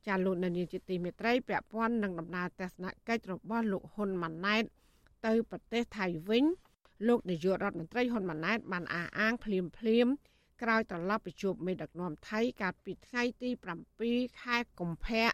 [0.08, 4.64] ចាលោកនានីជាទីមេត្រីពាក់ព័ន្ធនឹងដំណើរទស្សនកិច្ចរបស់លោកហ៊ុនម៉ាណែត
[5.26, 6.44] ទៅប្រទេសថៃវិញ
[7.08, 10.08] លោកនាយករដ្ឋមន្ត្រីហ៊ុនម៉ាណែតបានអះអាងភ្លាមភ្លាម
[10.62, 13.50] ក្រោយត្រឡប់ពីជួបមេដឹកនាំថៃកាលពីថ្ងៃទី
[14.00, 15.32] 7ខែកុម្ភៈ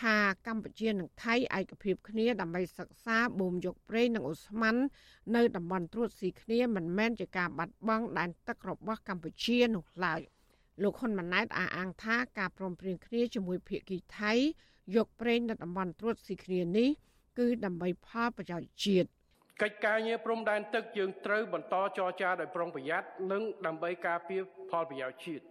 [0.00, 4.76] ថាកម្ពុជានិងថៃឯកភាពគ្នាដើម្បីសិក្សាបូមយកប្រេងនិងអូស្មန်
[5.36, 10.20] នៅតំបន់ត្រួតស៊ីគ្នាមិនមែនជាការបាត់បង់ដែនទឹករបស់កម្ពុជានោះឡើយ
[10.82, 14.32] លោកហ៊ុនម៉ាណែតអះអាងថាការព្រមព្រៀងគ្នាជាមួយភៀកគីថៃ
[14.96, 16.88] យកប្រេងនៅតំបន់ត្រួតស៊ីគ្នានេះ
[17.38, 19.08] គឺដើម្បីផលប្រយោជន៍ជាតិ
[19.62, 25.44] កិច្ចការងារព្រំដែនទឹកយើងត្រូវបន្តចរចាដោយប្រុងប្រយ័ត្ននិងដើម្បីការពារផលប្រយោជន៍ជាតិ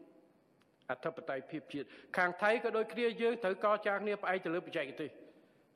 [0.92, 1.88] អធិបតេយ្យភាពជាតិ
[2.18, 5.10] ខាងថៃក៏ដូចគ្នាយើងត្រូវកចាគ្នាផ្អែកទៅលើបច្ចេកទេស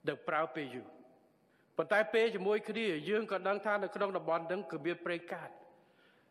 [0.08, 0.86] ដែលប្រើពេលយូរ
[1.78, 5.50] ប៉ុន្តែពេលជាមួយគ្នាយើងក៏ដឹងថានៅក្នុងតំបន់ហ្នឹងគឺមានប្រេងកាត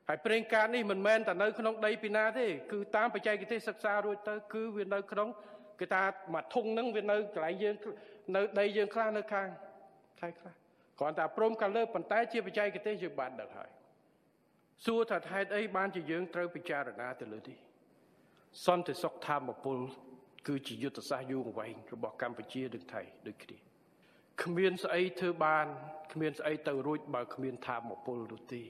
[0.08, 5.28] ហើយប្រេងកាតនេះមិនមែនតែនៅក្នុងដីពីណាទេគឺតាមបច្ចេកទេសសិក្សារួចទៅគឺវានៅក្នុង
[5.80, 6.02] គេថា
[6.34, 7.74] មួយធុងហ្នឹងវានៅកន្លែងយើង
[8.37, 9.48] នៅដីយើងខ្លះនៅខាង
[10.20, 10.67] ថៃខ្លះ
[10.98, 13.70] គ្រាន់តែព្រមកាលើប៉ុន្តែជាបច្ចេកទេសយើងបានដឹងហើយ
[14.84, 17.58] សួរថាហេតុអីបានជាយើងត្រូវពិចារណាទៅលើនេះ
[18.66, 19.78] សន្តិសុខធម្មពល
[20.48, 23.58] គឺជាយុទ្ធសាស្ត្រយូរអង្វែងរបស់កម្ពុជានិងថៃដូចគ្នា
[24.42, 25.66] គ្មានស្អីធ្វើបាន
[26.12, 28.62] គ្មានស្អីទៅរួចបើគ្មានធម្មពលនោះទេ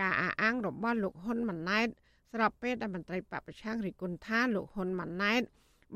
[0.00, 1.88] ការអះអាងរបស់លោកហ៊ុនម៉ាណែត
[2.32, 5.42] ស្របពេលដែលមន្ត្រីបពប្រឆាំងរិះគន់ថាលោកហ៊ុនម៉ាណែត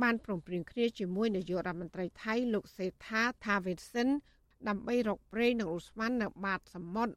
[0.03, 4.09] បានព្រមព្រៀងគ្នាជាមួយនាយករដ្ឋមន្ត្រីថៃលោកសេដ្ឋាថាវេសិន
[4.69, 7.15] ដើម្បីរកប្រេងនិងអូស្មန်នៅបាតសមុទ្រ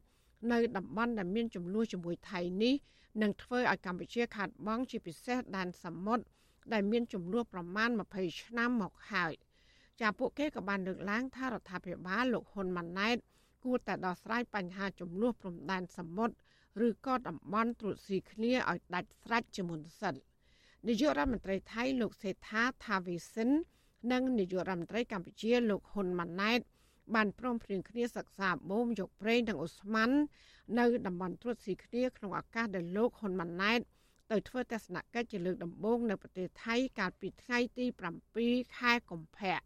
[0.51, 2.73] នៅតំបន់ដែលមានចំនួនជាមួយថៃនេះ
[3.21, 6.23] នឹងធ្វើឲ្យកម្ពុជាខាតបង់ជាពិសេសដែនសមុទ្រ
[6.73, 9.33] ដែលមានចំនួនប្រមាណ20ឆ្នាំមកហើយ
[10.01, 13.17] ចាពួកគេក៏បានលើកឡើងថារដ្ឋាភិបាលលោកហ៊ុនម៉ាណែត
[13.63, 16.35] គួរតែដោះស្រាយបញ្ហាចំនួនព្រំដែនសមុទ្រ
[16.87, 20.15] ឬក៏តំបន់ត្រួតស៊ីគ្នាឲ្យដាច់ស្រេចជាមុនសិន
[20.87, 23.49] នាយករដ្ឋមន្ត្រីថៃលោកសេដ្ឋាថាវីសិន
[24.11, 26.59] និងនាយករដ្ឋមន្ត្រីកម្ពុជាលោកហ៊ុនម៉ាណែត
[27.15, 30.11] បានព្រមព្រៀងគ្នាសិក្សាបូមយកប្រេងនិងអូស្មန်
[30.79, 33.79] នៅតំបន់ត្រួតស៊ីគ្នាក្នុងឱកាសដែលលោកហ៊ុនម៉ាណែត
[34.31, 37.85] ទៅធ្វើទស្សនកិច្ចជាលើកដំបូងនៅប្រទេសថៃកាលពីថ្ងៃទី
[38.31, 39.59] 7ខែកុម្ភៈ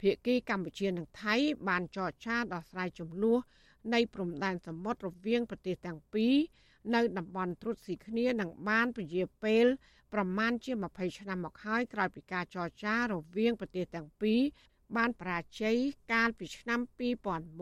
[0.00, 1.34] ភាគីកម្ពុជានិងថៃ
[1.68, 3.38] បានចរចាដោះស្រាយចំនួន
[3.94, 6.34] នៃព្រំដែនសមុទ្ររវាងប្រទេសទាំងពីរ
[6.94, 9.66] នៅតំបន់ត្រួតស៊ីគ្នានឹងបានពជាពេល
[10.12, 14.40] ប្រមាណជា20ឆ្នាំមកហើយក្រោយពីការចរចារវាងប្រទេសទាំងពីរ
[14.96, 15.76] បានបរាជ័យ
[16.12, 16.80] កាលពីឆ្នាំ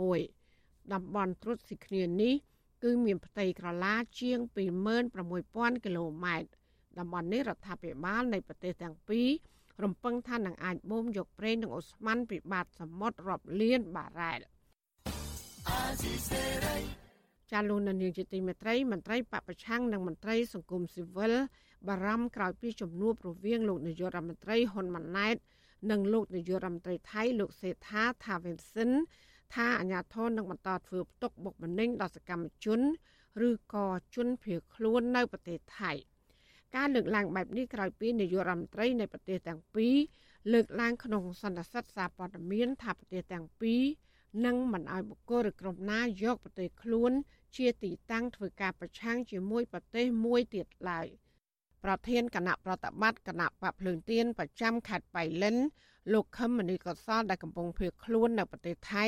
[0.05, 2.35] 2001តំបន់ត្រុតស៊ីគ្នានេះ
[2.83, 4.39] គឺមានផ្ទៃក្រឡាជាង
[4.97, 6.49] 26000គីឡូម៉ែត្រ
[6.99, 9.29] តំបន់នេះរដ្ឋាភិបាលនៃប្រទេសទាំងពីរ
[9.85, 14.41] រំពឹងថានឹងអាចបូមយកប្រេងនិងអូស្មန်ពីបាតសមុទ្ររាប់លានបារ៉ែល
[17.53, 21.33] ចាលូននាងជាទីមេត្រីមន្ត្រីបពប្រឆាំងនិងមន្ត្រីសង្គមស៊ីវិល
[21.89, 25.37] បារម្ភក្រោយពីជំនួបរវាងលោកនាយករដ្ឋមន្ត្រីហ៊ុនម៉ាណែត
[25.91, 28.91] និងលោកនាយករដ្ឋមន្ត្រីថៃលោកសេដ្ឋាថាវិនសិន
[29.55, 32.81] ថាអាញាធននឹងបន្តធ្វើផ្ទុកបុកម្នេញដល់សកម្មជន
[33.49, 35.93] ឬក៏ជនភៀសខ្លួននៅប្រទេសថៃ
[36.77, 39.97] ការលើកឡើងបែបនេះក្រោយពីនាយករដ្ឋមន្ត្រីនៃប្រទេសទាំងពីរ
[40.53, 43.83] លើកឡើងក្នុងសន្និសីទសារព័ត៌មានថាប្រទេសទាំងពីរ
[44.47, 47.13] នឹងមិនអោយបុគ្គលឬក្រុមណាយកប្រទេសខ្លួន
[47.57, 51.07] ជាទីតាំងធ្វើការប្រឆាំងជាមួយប្រទេសមួយទៀតឡើយ។
[51.87, 55.57] ប្រធានគណៈប្រតិបត្តិគណៈបកភ្លើងទៀនប្រចាំខេត្តបៃលិន
[56.13, 59.07] លោកខឹមមនីកសលដែលកំពុងភៀសខ្លួននៅប្រទេសថៃ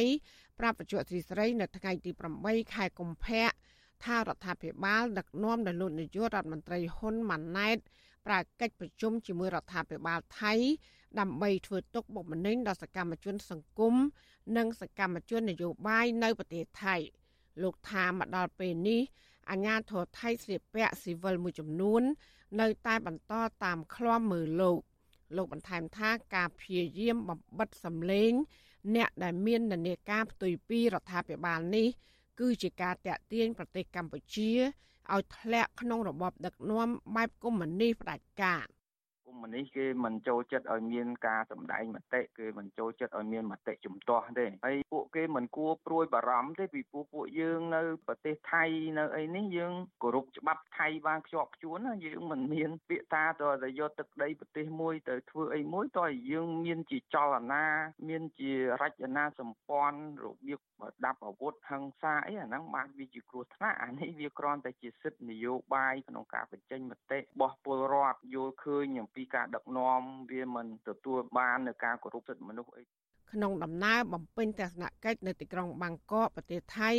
[0.58, 2.10] ប្រាប់បច្ចុប្បន្នស្រីនៅថ្ងៃទី
[2.42, 3.48] 8ខែកុម្ភៈ
[4.04, 7.78] ថារដ្ឋាភិបាលដឹកនាំដោយលោកនាយករដ្ឋមន្ត្រីហ៊ុនម៉ាណែត
[8.26, 10.54] ប្រើកិច្ចប្រជុំជាមួយរដ្ឋាភិបាលថៃ
[11.20, 13.94] ដើម្បីធ្វើទុកបុកម្នេញដល់សកម្មជន សង្គម
[14.56, 16.96] និងសកម្មជននយោបាយនៅប្រទេសថៃ
[17.62, 19.00] លោកថាមកដល់ពេលនេះ
[19.50, 22.02] អាញាធរថៃស្លៀកពាក់ស៊ីវិលមួយចំនួន
[22.60, 24.78] នៅតែបន្តតាមឃ្លាំមើលលោក
[25.36, 28.32] លោកបន្ថែមថាការព្យាយាមបំបិតសម្លេង
[28.94, 31.88] អ្នកដែលមាននានាការផ្ទុយពីរដ្ឋាភិបាលនេះ
[32.40, 34.50] គឺជាការតាក់ទាញប្រទេសកម្ពុជា
[35.14, 38.77] ឲ្យធ្លាក់ក្នុងរបបដឹកនាំបែបកុម្មុយនីសផ្ដាច់ការុ
[39.34, 48.64] ម្មុយនីសគេមិនចូលចិត្តឲ្យមានការសម្ដែងមតិគេមិនចូលចិត្តឲ្យមានមតិជំទាស់ទេហើយពួកគេមិនគួរព្រួយបារម្ភទេពីពួកពួកយើងនៅប្រទេសថៃ
[48.98, 57.64] នៅអីនេះយើងគោរពច្បាប់ថៃបានខ្ជាប់ខ្ជួនណាយើងមិនមានពាក្យតាទៅតែយកទឹកដីប្រទេសមួយទៅធ្វើអីមួយតើយើងមានជាចលនា
[58.08, 60.60] មានជារចនាសម្ព័ន្ធរបៀប
[61.04, 70.00] ដាប់អាវុធហិង្សាអីអាហ្នឹងបានវាជាគ្រោះថ្នាក់អានេះវាគ្រាន់តែជាសិទ្ធិនយោបាយក្នុងការបញ្ចេញមតិរបស់ពលរដ្ឋយល់ឃើញអំពីការដឹកនាំ
[70.30, 72.82] វាមិនទទួលបាននៅការគោរពសិទ្ធិមនុស្សអី
[73.32, 76.90] ក្នុងដំណើរបំពេញទស្សនកិច្ចនៅទីក្រុងបាងកកប្រទេសថៃ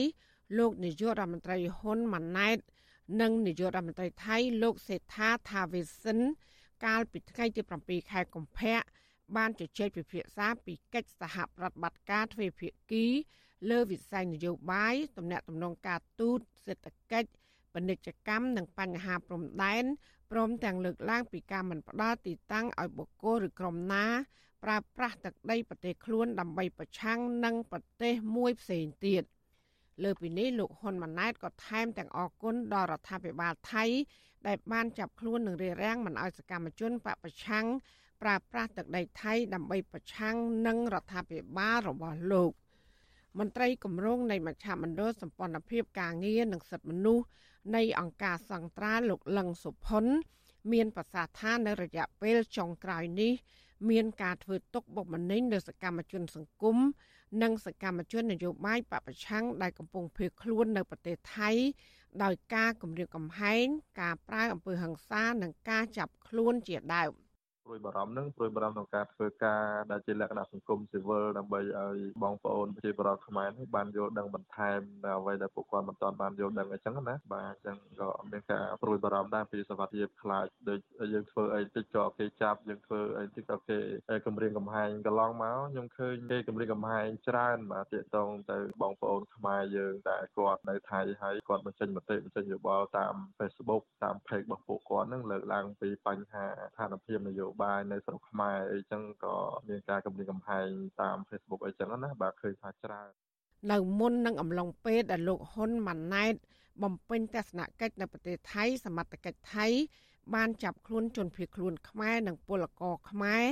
[0.58, 2.58] លោកនាយករដ្ឋមន្ត្រីហ៊ុនម៉ាណែត
[3.22, 6.20] និងនាយករដ្ឋមន្ត្រីថៃលោកសេដ្ឋាថាវិសិន
[6.86, 8.80] កាលពីថ្ងៃទី7ខែកុម្ភៈ
[9.36, 13.06] បានជជែកពិភាក្សាពីកិច្ចសហប្រតិបត្តិការទ្វេភាគី
[13.70, 17.30] លើវិស័យនយោបាយទំនាក់ទំនងការទូតសេដ្ឋកិច្ច
[17.74, 19.86] ពាណិជ្ជកម្មនិងបញ្ហាព្រំដែន
[20.32, 24.06] ព្រមទាំងលើកឡើងពីការមិនផ្ដល់ទីតាំងឲ្យបុគ្គលឬក្រុមណា
[24.64, 29.24] ប្រើប្រាស់ទឹកដីប្រទេសខ្លួនដើម្បីប្រឆាំងនឹងប្រទេសមួយផ្សេងទៀត
[30.04, 33.86] លើពីនេះលោកហ៊ុនម៉ាណែតក៏ថែមទាំងអគុណដល់រដ្ឋាភិបាលថៃ
[34.48, 37.66] ដែលបានចាប់ខ្លួននិងរារាំងមិនឲ្យសកម្មជនបពប្រឆាំង
[38.22, 40.36] ប្រើប្រាស់ទឹកដីថៃដើម្បីប្រឆាំង
[40.68, 42.52] នឹងរដ្ឋាភិបាលរបស់លោក។
[43.40, 47.26] មន្ត្រីគម្រោងនៃមជ្ឈមណ្ឌលសម្ព័ន្ធភាពការងារនិងសិទ្ធិមនុស្ស
[47.76, 50.06] នៃអង្គការសង្ត្រាលោកលឹងសុផុន
[50.72, 53.32] មានប្រសាសន៍ថានៅរយៈពេលចុងក្រោយនេះ
[53.90, 56.78] មានការធ្វើទុកបុកម្នេញលើសកម្មជនសង្គម
[57.42, 61.52] និងសកម្មជននយោបាយបពប្រឆាំងដែលកំពុងភៀសខ្លួននៅប្រទេសថៃ
[62.24, 63.66] ដោយការគម្រាមកំហែង
[64.02, 67.14] ការប្រើអំពើហិង្សានិងការចាប់ខ្លួនជាដើម។
[67.70, 80.80] ព្រួយបារម្ភនឹងព្រួយបារម្ភក្នុងការធ្វើការដែលជាលក្ខណៈសង្គមស៊ីវិលដើម្បីឲ្យបងប្អូនប្រជាពលរដ្ឋខ្មែរនេះបានយល់ដឹងបន្ថែមនៅអ្វីដែលពួកគាត់មិនទាន់បានយល់ដឹងអញ្ចឹងណាបាទអញ្ចឹងក៏មានការព្រួយបារម្ភដែរពីសវត្ថិភាពខ្លាចដូច
[81.14, 83.80] យើងធ្វើអីតិចក៏គេចាប់យើងធ្វើអីតិចក៏គេ
[84.26, 99.36] គម្រាមកំហែងកន្លងមកខ្ញុំឃើញគេគម្រាមកំហែងច្រើនបាទទាក់ទងទៅបងប្អូនខ្មែរយើងដែលគាត់នៅថៃហើយគាត់បញ្ចេញមតិបញ្ចេញយោបល់តាម Facebook តាម page របស់ពួកគាត់នឹងលើកឡើងពីបញ្ហាស្ថានភាពនយោបាយបាយនៅស្រុកខ្មែរអីចឹងក៏
[99.68, 100.68] មានការគម្រាមកំហែង
[101.02, 103.10] តាម Facebook អីចឹងណាបាទឃើញថាច្រើន
[103.72, 106.34] នៅមុននឹងអំឡុងពេលដែលលោកហ៊ុនម៉ាណែត
[106.84, 109.68] បំពេញទស្សនកិច្ចនៅប្រទេសថៃ សមត្ថកិច្ចថៃ
[110.36, 113.46] បានចាប់ខ្លួនជនភៀសខ្លួនខ្មែរនិងពលករខ្មែរ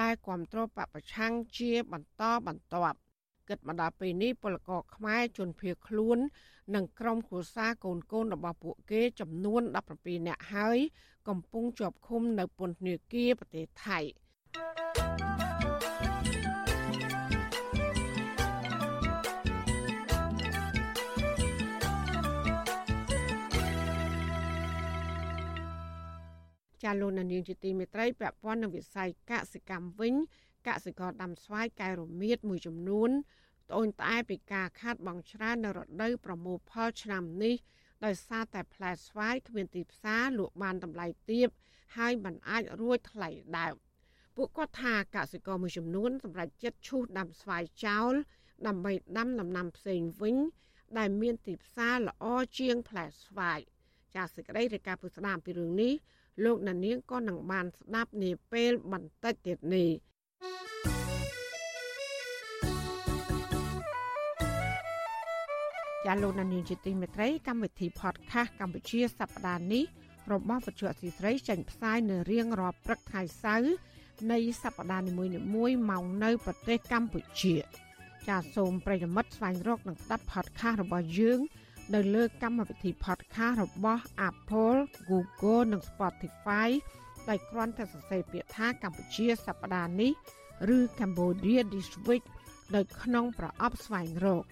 [0.00, 2.98] ដែលគ្រប់គ្រងបពប្រឆាំងជាបន្តបន្ទាប់
[3.48, 6.18] គិតមកដល់ពេលនេះពលករខ្មែរជនភៀសខ្លួន
[6.74, 9.62] និងក្រុមគ្រួសារកូនកូនរបស់ពួកគេចំនួន
[9.94, 10.78] 17នាក់ហើយ
[11.28, 14.00] កំពុងជាប់ឃុំនៅពន្ធនាគារប្រទេសថៃ
[26.84, 30.14] ចាលោកនាងជាទីមេត្រីពាក់ព័ន្ធនឹងវិស័យកសិកម្មវិញ
[30.68, 33.10] កសិករដាំស្វាយកែរមៀតមួយចំនួន
[33.70, 37.54] ត្អូញត្អែពីការខាតបង់ច្រើននៅរដូវប្រមូលផលឆ្នាំនេះ
[38.04, 41.48] ដោយសារតែផ្លែស្វាយគ្មានទីផ្សារលក់បានតម្លៃទាប
[41.96, 43.74] ហើយមិនអាចរួចថ្លៃដើម
[44.36, 48.12] ពួកគាត់ថាកសិករមួយចំនួនសម្រាប់ចិត្តឈូសដាំស្វាយចោល
[48.66, 50.36] ដើម្បីដាំដំណាំផ្សេងវិញ
[50.98, 52.24] ដែលមានទីផ្សារល្អ
[52.58, 53.60] ជាងផ្លែស្វាយ
[54.14, 55.92] ចាសសេចក្តីរាយការណ៍ពុស្ដាមពីរឿងនេះ
[56.44, 59.90] លោកណានៀងក៏នឹងបានស្ដាប់នាពេលបន្តិចទៀតនេះ
[66.06, 69.84] ចាលោកណានៀងជាទីមេត្រីកម្មវិធី podcast កម្ពុជាសប្តាហ៍នេះ
[70.32, 73.74] របស់វិទ្យុអសីស្រីចេញផ្សាយនៅរៀងរាល់ព្រឹកថ្ងៃសៅរ៍
[74.32, 75.12] នៃសប្តាហ៍នី
[75.54, 77.54] មួយៗមកនៅប្រទេសកម្ពុជា
[78.28, 81.40] ចាសសូមប្រិយមិត្តស្វែងរកនិងស្ដាប់ podcast របស់យើង
[81.94, 86.68] នៅលើកម្មវិធី podcast របស់ Apple, Google និង Spotify
[87.28, 90.12] ដោយគ្រាន់តែសរសេរពាក្យថាកម្ពុជាសប្តាហ៍នេះ
[90.76, 92.24] ឬ Cambodia this week
[92.74, 94.44] នៅក្នុងប្រអប់ស្វែងរក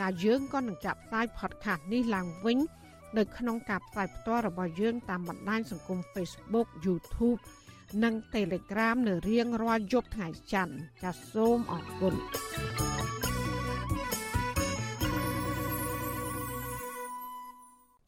[0.00, 2.58] តែយើងក៏នឹងចាប់ផ្សាយ podcast នេះឡើងវិញ
[3.18, 7.40] នៅក្នុងការផ្សាយផ្ទាល់របស់យើងតាមបណ្ដាញសង្គម Facebook YouTube
[8.04, 12.14] និង Telegram នៅរៀងរាល់យប់ថ្ងៃច័ន្ទចាសសូមអរគុណ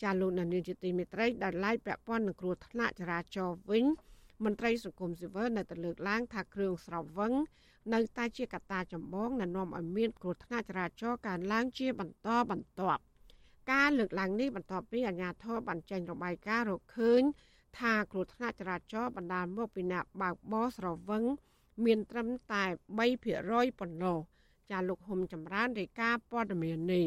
[0.03, 3.85] ចាលោកនានីជាទីមេត្រីដែលឡាយពាក់ព័ន្ធនឹងគ្រោះថ្នាក់ចរាចរណ៍វិញ
[4.45, 7.33] មន្ត្រីសង្គមស៊ីវិលនៅតែលើកឡើងថាគ្រឿងស្រវឹង
[7.93, 13.03] នៅតែជាកត្តាចម្បងដែលនាំឲ្យមានគ្រោះថ្នាក់ចរាចរណ៍កើនឡើងជាបន្តបន្ទាប់
[13.73, 17.23] ការលើកឡើងនេះបន្ទាប់ពីអាជ្ញាធរបានចេញរបាយការណ៍រកឃើញ
[17.79, 21.25] ថាគ្រោះថ្នាក់ចរាចរណ៍បណ្ដាលមកពីអ្នកបើកបរស្រវឹង
[21.85, 22.65] មានត្រឹមតែ
[23.23, 24.19] 3%ប៉ុណ្ណោះ
[24.71, 27.07] ចាលោកហ៊ុំចម្រើនរាយការណ៍ព័ត៌មាននេះ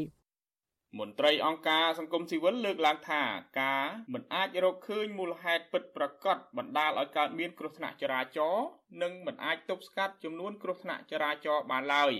[0.95, 3.23] មន្ត្រីអង្គការសង្គមស៊ីវិលលើកឡើងថា
[3.61, 8.67] ការមិនអាចរកឃើញមូលហេតុពិតប្រាកដបណ្ដាលឲ្យកើតមានគ្រោះថ្នាក់ចរាចរណ៍
[9.01, 12.13] និងមិនអាចទប់ស្កាត់ចំនួនគ្រោះថ្នាក់ចរាចរណ៍បានឡើយ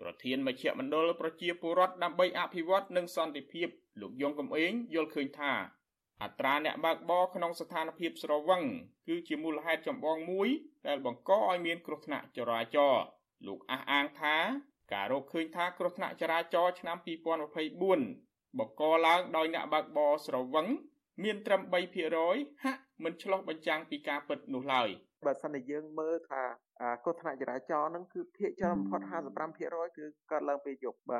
[0.00, 3.68] ប្រធានមជ្ឈមណ្ឌលប្រជាពលរដ្ឋដើម្បីអភិវឌ្ឍនិងសន្តិភាព
[4.00, 5.52] លោកយងកំឯងយល់ឃើញថា
[6.22, 8.62] អត្រាអ្នកបើកបរក្នុងស្ថានភាពស្រវឹង
[9.08, 10.48] គឺជាមូលហេតុចម្បងមួយ
[10.86, 13.04] ដែលបង្កឲ្យមានគ្រោះថ្នាក់ចរាចរណ៍
[13.46, 14.36] លោកអះអាងថា
[14.92, 16.96] ការរកឃើញថាគ្រោះថ្នាក់ចរាចរណ៍ឆ្នាំ
[17.62, 20.66] 2024បង្កឡើងដោយអ្នកបើកបរស្រវឹង
[21.24, 21.60] មានត្រឹម
[22.12, 24.88] 3%ហាក់មិនឆ្លុះបញ្ចាំងពីការពិតនោះឡើយ
[25.26, 26.42] បើសិនជាយើងមើលថា
[27.04, 29.00] គ្រោះថ្នាក់ចរាចរណ៍ហ្នឹងគឺភាគច្រើនបំផុត
[29.48, 31.18] 55%គឺកើតឡើងពេលយប់បើ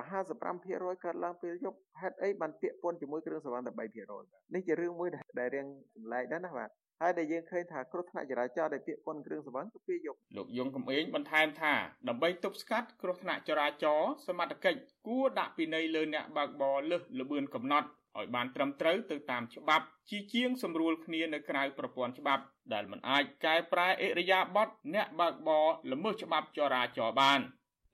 [0.50, 6.70] 55%កើតឡើងពេលយប់ហេតុអីបានពាក់ព័ន្ធជាមួយគ្រឿងសង្វឹងតែ3%នេះជារឿងមួយដែលរៀងចម្លែកដែរណាបាទ
[7.02, 11.74] ហើយដែលយើងឃើញថាគ្រោះថ្នាក់ចរាចរណ៍ដែលពាក់ព័ន្ធគ្រឿងសង្វឹងគឺពេលយប់លោកយងកំឯងបន្ថែមថា
[12.08, 27.40] ដើម្បីទប់ស្កាត់គ្រោះថ្នាក់ចរាចរណ៍សមត្ថកិច្ចគួរដាក់ពិន័យលើអ្នកបើកបរលើសល្បឿនកំណត់ឲ្យបានត្រឹមត្រូវទៅតាមច្បាប់ជាជាងសម្រួលគ្នានៅក្រៅប្រព័ន្ធច្បាប់ ដែលមិនអាចកែប្រែអិរិយាបថអ្នកបើកបរល្មើសច្បាប់ចរាចរណ៍បាន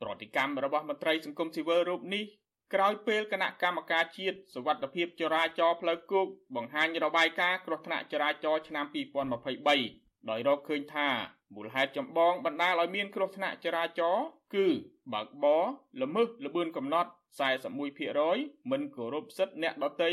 [0.02, 2.24] ប្រតិកម្មរបស់មន្ត្រីសង្គមស៊ីវិលរូបនេះ
[2.74, 8.84] ក្រោយពេលគណៈកម្មការជាតិសវត្ថភាពចរាចរណ៍ផ្លូវគោកបង្ហាញរបាយការណ៍គ្រោះថ្នាក់ចរាចរណ៍ឆ្នាំ
[9.56, 11.08] 2023ដោយរកឃើញថា
[11.54, 14.66] មូលហេតុចម្បងបណ្ដាលឲ្យមានគ្រោះថ្នាក់ចរាចរណ៍គឺ
[15.12, 15.64] បើកបរ
[16.02, 17.10] ល្មើសល្បឿនកំណត់
[18.08, 20.10] 41%មិនគោរពសិទ្ធិអ្នកដទៃ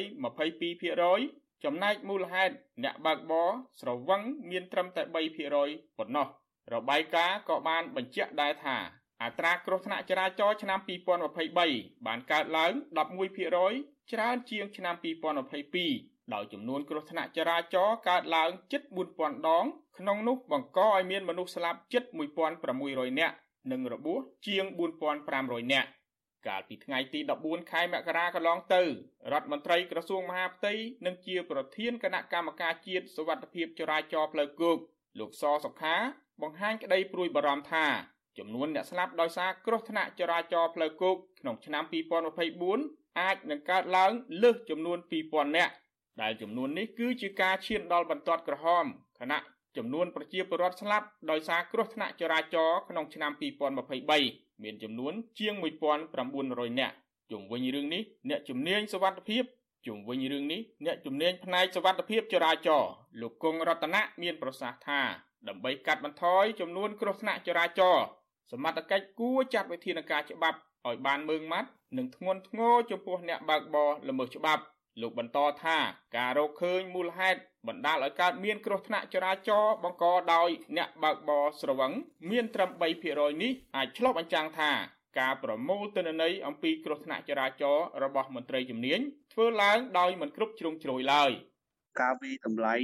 [0.80, 3.50] 22%ចំណែកមូលហេតុអ្នកបើកបរ
[3.82, 5.02] ស្រវឹងមានត្រឹមតែ
[5.50, 6.28] 3%ប៉ុណ្ណោះ
[6.74, 8.78] របាយការណ៍ក៏បានបញ្ជាក់ដែរថា
[9.24, 10.80] អត្រាគ្រោះថ្នាក់ចរាចរណ៍ឆ្នាំ
[11.44, 12.72] 2023បានកើតឡើង
[13.38, 14.96] 11%ច្រើនជាងឆ្នាំ
[15.64, 18.82] 2022ដោយចំនួនគ្រោះថ្នាក់ចរាចរណ៍កើតឡើងជិត
[19.16, 19.66] 4000ដង
[19.98, 22.04] ក្នុងនោះបង្កឲ្យមានមនុស្សស្លាប់ជិត
[22.62, 23.36] 1600នាក់
[23.72, 24.66] និងរបួសជាង
[25.20, 25.90] 4500នាក់
[26.48, 28.84] កាលពីថ្ងៃទី14ខែមករាកន្លងទៅ
[29.32, 30.74] រដ្ឋមន្ត្រីក្រសួងមហាផ្ទៃ
[31.06, 34.78] និងជាប្រធានគណៈកម្មការជាតិសុវត្ថិភាពចរាចរណ៍ផ្លូវគោក
[35.20, 35.96] លោកសសុខា
[36.42, 37.88] បង្ហាញក្តីព្រួយបារម្ភថា
[38.40, 41.84] ចំនួនអ្នកស្លាប់ដោយសារគ្រោះថ្នាក់ចរាចរណ៍ផ្លូវគោកក្នុងឆ្នាំ
[42.52, 44.12] 2024អាចនឹងកើតឡើង
[44.44, 44.98] លើសចំនួន
[45.28, 45.74] 2000នាក់
[46.22, 48.86] ដែលចំនួននេះគឺជាការឈានដល់បន្ទាត់ក្រហម
[49.20, 49.40] ខណៈ
[49.78, 53.32] ចំនួនប្រជាពលរដ្ឋស្លាប់ដោយសារគ្រោះថ្នាក់ចរាចរណ៍ក្នុងឆ្នាំ
[53.98, 55.54] 2023មានចំនួនជាង
[56.18, 56.96] 1900នាក់
[57.32, 59.44] ជុំវិញរឿងនេះអ្នកជំនាញសវត្ថភាព
[59.88, 65.02] ជុំវិញរឿងនេះអ្នកជំនាញផ្នែកសវត្ថភាពចរាចរណ៍លោកគង់រតនៈមានប្រសាសន៍ថា
[65.48, 68.06] ដើម្បីកាត់បន្ថយចំនួនគ្រោះថ្នាក់ចរាចរណ៍
[68.52, 70.58] សមត្ថកិច្ចគួរចាត់វិធានការច្បាប់
[70.88, 74.64] ឲ្យបានម៉ឺងម៉ាត់និងធ្ងន់ធ្ងរចំពោះអ្នកបើកបរល្មើសច្បាប់
[75.02, 75.78] លោកបន្តថា
[76.18, 81.92] ការរកឃើញមូលហេតុបណ្ដាលឲ្យកើតមានគ្រោះថ្នាក់ចរាចរណ៍បង្កដោយអ្នកបើកបរស្រវឹង
[82.32, 82.70] មានត្រឹម
[83.08, 84.72] 3%នេះអាចឆ្លុះបញ្ចាំងថា
[85.20, 89.00] ការប្រមូលទិន្នន័យអំពីគ្រោះថ្នាក់ចរាចរណ៍របស់មន្ត្រីជំនាញ
[89.34, 91.32] ធ្វើឡើងដោយមិនគ្រប់ជ្រុងជ្រោយឡើយ
[92.02, 92.76] ការវិតម្លៃ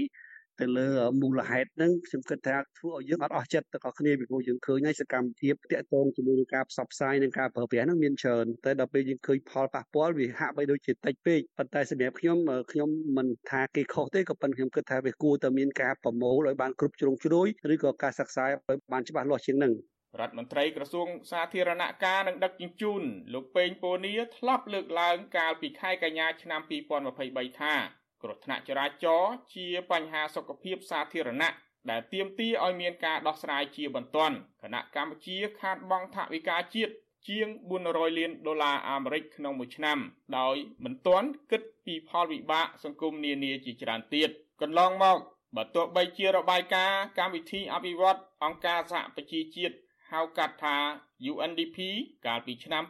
[0.62, 0.88] ទៅលើ
[1.22, 12.38] មូលហេតុហ្នឹងខ្ញុំគិតថាធ្វើឲ្យយើងអត់អស់ចិត្តទាំងអស់គ្នាពីព្រោះយើងឃើញហើយសកម្មភាពតាក់ទងជាមួយនឹងការផ្សព្វផ្សាយនិងការប្រើប្រាស់ហ្នឹងមានច្រើនតែដល់ពេលយើងឃើញផលប៉ះពាល់វាហាក់បីដូចជាតិចពេកប៉ុន្តែសម្រាប់ខ្ញុំ
[12.72, 19.74] ខ្ញុំមិនថាគេខុសទេក៏ប៉ុន្តែខ្ញុំគិតថាវាគួរតែមានការប្រមូលឲ្យបានគ្រប់ជ្រុងជ្រោយឬក៏ការសិក្សាឲ្យបានច្បាស់លាស់ជាងហ្នឹង
[20.22, 23.02] រដ្ឋមន្ត្រីក្រសួងសាធារណការនិងដឹកជញ្ជូន
[23.34, 26.62] លោកពេងពូនីធ្លាប់លើកឡើងកាលពីខែកញ្ញាឆ្នាំ
[27.10, 27.76] 2023ថា
[28.26, 31.54] គ្រោះថ្នាក់ចរាចរណ៍ជាបញ្ហាសុខភាពសាធារណៈ
[31.90, 36.94] ដែលទាមទារឲ្យមានការដោះស្រាយជាបន្ទាន់គណៈកម្ពុជាខាតបង់ថវិកាជាតិ
[37.30, 37.48] ជាង
[37.86, 39.98] 400លានដុល្លារអាមេរិកក្នុងមួយឆ្នាំ
[40.40, 44.30] ដោយមិនទាន់គិតពីផលវិបាកសង្គមនានាជាច្រើនទៀត
[44.62, 45.18] កន្លងមក
[45.56, 49.76] បើទោះបីជារបាយការណ៍កម្មវិធីអភិវឌ្ឍអង្គការសហប្រជាជាតិ
[50.12, 50.78] ហៅកាត់ថា
[51.32, 51.78] UNDP
[52.26, 52.84] កាលពីឆ្នាំ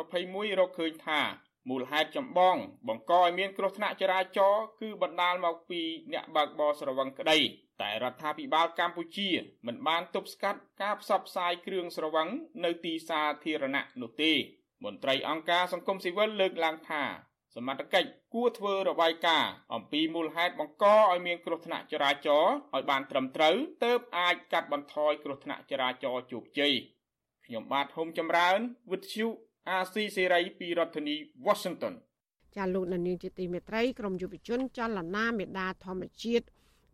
[0.00, 1.20] 2021រកឃើញថា
[1.68, 2.56] មូលហេតុចម្បង
[2.88, 5.80] បង្កឲ្យមានគ្រោះថ្នាក់ចរាចរណ៍គឺបណ្ដាលមកពី
[6.12, 7.38] អ្នកបើកបរស្រវឹងក្តី
[7.82, 9.30] តែរដ្ឋាភិបាលកម្ពុជា
[9.66, 12.28] មិនបានទប់ស្កាត់ការផ្សព្វផ្សាយគ្រឿងស្រវឹង
[12.64, 14.32] នៅទីសាធារណៈនោះទេ
[14.84, 17.02] មន្ត្រីអង្គការសង្គមស៊ីវិលលើកឡើងថា
[17.56, 26.74] សមត្ថកិច្ចគួរធ្វើរបាយការណ៍អំពីមូលហេតុបង្កឲ្យមានគ្រោះថ្នាក់ចរាចរណ៍ឲ្យបានត្រឹមត្រូវទើបអាចកាត់បន្ថយគ្រោះថ្នាក់ចរាចរណ៍ជោគជ័យ
[27.46, 28.58] ខ្ញុំបាទហុំចម្រើន
[28.92, 29.28] វិទ្យុ
[29.70, 31.94] អាស៊ីសេរីពីរដ្ឋធានី Washington
[32.56, 36.46] ចាលោកនាងជាទីមេត្រីក្រមយុវជនចលនាមេដាធម្មជាតិ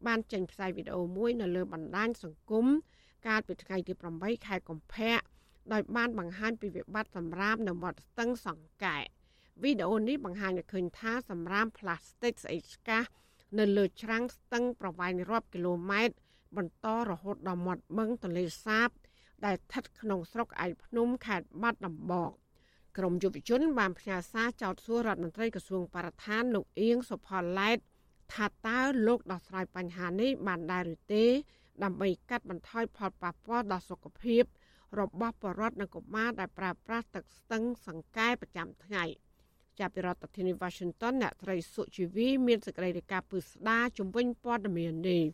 [0.06, 2.66] បានចេញផ្សាយវីដេអូមួយនៅលើបណ្ដាញសង្គម
[3.26, 5.16] កាលពីថ្ងៃទី8ខែកុម្ភៈ
[5.72, 8.98] ដោយបានបង្ហាញពីវិបត្តិសម្រាមនៅវត្តស្ទឹងសង្កែ
[9.62, 13.02] វីដេអូនេះបង្ហាញឲ្យឃើញថាសម្រាមផ្លាស្ទិកស្អិតស្កះ
[13.58, 16.14] នៅលើច្រាំងស្ទឹងប្រវែងរាប់គីឡូម៉ែត្រ
[16.56, 18.88] បន្តរហូតដល់មាត់បឹងទន្លេសាប
[19.44, 22.30] ដែលស្ថិតក្នុងស្រុកឯកភ្នំខេត្តបាត់ដំបង
[22.96, 27.78] ក្រមយុវជនបានផ្ញើសារចោទសួររដ្ឋមន្ត្រីក្រសួងបរិស្ថានលោកអៀងសុផលឡែត
[28.34, 31.24] ថាតើលោកដោះស្រាយបញ្ហានេះបានដែរឬទេ
[31.84, 34.42] ដើម្បីកាត់បន្ថយផលប៉ះពាល់ដល់សុខភាព
[35.00, 39.04] របស់ប្រជាពលរដ្ឋនិងកុមារដែលប្រើប្រាស់ទឹកស្ទឹងសង្កែប្រចាំថ្ងៃ
[39.78, 45.24] ចាប់ពីរដ្ឋធានី Washington អ្នកត្រីសុជីវីមានសេចក្តីរាយការណ៍ពឹស្ដាជំវិញព័ត៌មាននេះ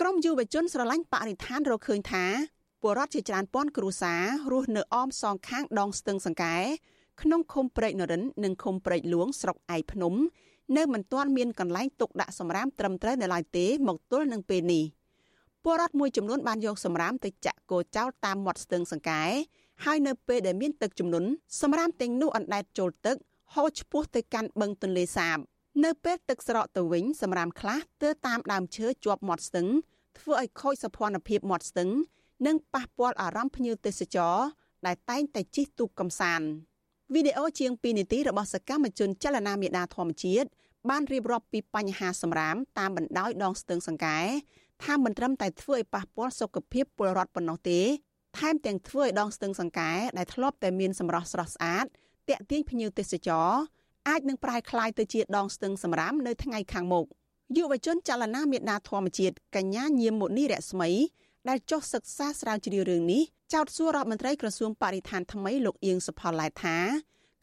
[0.00, 2.26] ក្រមយុវជនស្រឡាញ់បរិស្ថានរកឃើញថា
[2.82, 4.22] ពលរដ្ឋជាច្រើនពាន់គ្រួសារ
[4.52, 6.56] រស់នៅអមសងខាងដងស្ទឹងសង្កែ
[7.22, 10.14] ក្នុងឃុំព្រែកនរិននិងឃុំព្រែកលួងស្រុកឯកភ្នំ
[10.76, 14.84] នៅមិនទាន់មានកន្លែងទុកដាក់សម្រាមត្រឹមត្រូវនៅឡើយទេមកទល់នឹងពេលនេះ
[15.64, 19.24] ពលរដ្ឋមួយចំនួនបានយកសម្រាមទៅចាក់គោចោលតាមមាត់ស្ទឹងសង្កែ
[19.84, 21.28] ហើយនៅពេលដែលមានទឹកជំនន់
[21.60, 23.16] សម្រាមទាំងនោះអណ្ដែតចូលទឹក
[23.54, 25.38] ហូរឆ្ពោះទៅកាន់បឹងទន្លេសាប
[25.84, 29.66] នៅពេលទឹកស្រកទៅវិញសម្រាមខ្លះទើតាមដើមឈើជាប់មាត់ស្ទឹង
[30.18, 31.90] ធ្វើឲ្យខូចសោភ័ណភាពមាត់ស្ទឹង
[32.46, 34.36] និងប៉ះពាល់អារម្មណ៍ភ្ញៀវទេសចរ
[34.86, 36.48] ដែលតែងតែជិះទូកកំសាន្ត
[37.14, 40.48] វីដេអូជាង2នាទីរបស់សកម្មជនចលនាមេដាធម្មជាតិ
[40.90, 44.18] បានរៀបរាប់ពីបញ្ហាសម្រាមតាមបណ្ដោយដងស្ទឹងសង្កែ
[44.84, 47.80] ថាមិនត្រឹមតែធ្វើឲ្យប៉ះពាល់សុខភាពពលរដ្ឋប៉ុណ្ណោះទេ
[48.38, 51.86] ថែមទាំងធ្វើឲ្យដងស្ទឹងសង្កែដែលធ្លាប់តែមានសម្រស់ស្រស់ស្អាត
[52.28, 53.50] តាក់ទាញភ្ញៀវទេសចរ
[54.08, 57.06] អាចនឹងប្រែក្លាយទៅជាដងស្ទឹងសម្រាមនៅថ្ងៃខាងមុខ
[57.56, 60.90] យុវជនចលនាមេដាធម្មជាតិកញ្ញាញៀមមុនីរស្មី
[61.48, 63.22] ដែលចុះសិក្សាស្រាវជ្រាវរឿងនេះ
[63.54, 66.76] ចោទសួររដ្ឋមន្ត្រីក្រសួងបរិស្ថានថ្មីលោកអៀងសុផលឡែថា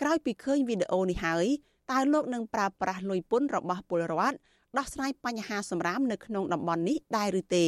[0.02, 1.46] ក្រោយពីឃើញវីដេអូនេះហើយ
[1.92, 4.38] តើលោកនឹងប្រើប្រាស់លុយពន្ធរបស់ពលរដ្ឋ
[4.78, 7.68] ដោះស្រាយបញ្ហាសម្រាមនៅក្នុងតំបន់នេះដែរឬទេ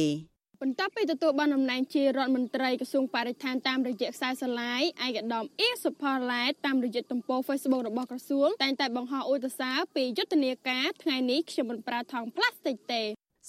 [0.62, 13.02] បន្ទាប់ពីទទួលបានតំណែងជារដ្ឋមន្ត្រីក្រសួងបរិស្ថានតាមរយៈខ្សែស្រឡាយឯកឧត្តមអៀសុផលឡែតតាមរយៈទំព័រ Facebook របស់ក្រសួងតែងតែបង្ហោះឧទាហរណ៍ពីយុទ្ធនាការថ្ងៃនេះខ្ញុំមិនប្រើថង់ផ្លាស្ទិកទេ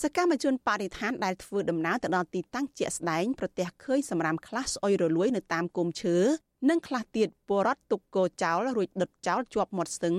[0.03, 6.17] សកម្មជនបរិស្ថានដែលធ្វើដំណើរទៅដល់ទីតាំងជាក់ស្ដែងប្រទះឃើញសម្រាមខ្លះស្អុយរលួយនៅតាមគុម្ពឈើ
[6.69, 10.15] និងខ្លះទៀតពលរដ្ឋទុកគោចោលរួចដុតចោលជាប់មាត់ស្ទឹង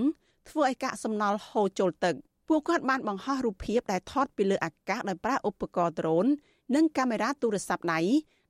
[0.48, 2.14] ធ្វើឲ្យកាកសំណល់ហូរចូលទឹក
[2.48, 6.26] ពួកគាត់បានបង្ហោះរូបភាពដែលថតពីលើអាកាសដោយប្រើឧបករណ៍ដ្រូន
[6.74, 8.00] និងកាមេរ៉ាទូរស័ព្ទដៃ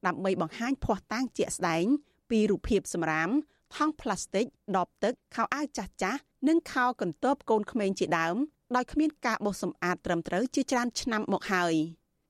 [0.06, 1.84] ដើម្បីបង្ហាញភ័ស្តុតាងជាក់ស្ដែង
[2.30, 3.30] ពីរូបភាពសម្រាម
[3.74, 8.36] ថង់ផ្លាស្ទិកដបទឹកខោអាវចាស់ចាស់និងខោកន្ទបកូនក្មេងជាដើម
[8.76, 11.74] ដោយគ្មានការបោសសម្អាតត្រឹមត្រូវជាច្រើនឆ្នាំមកហើយ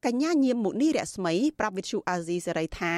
[0.06, 2.94] កញ្ញាញៀមមុនីរស្មីប្រាប់វិទ្យុអាស៊ីសេរីថា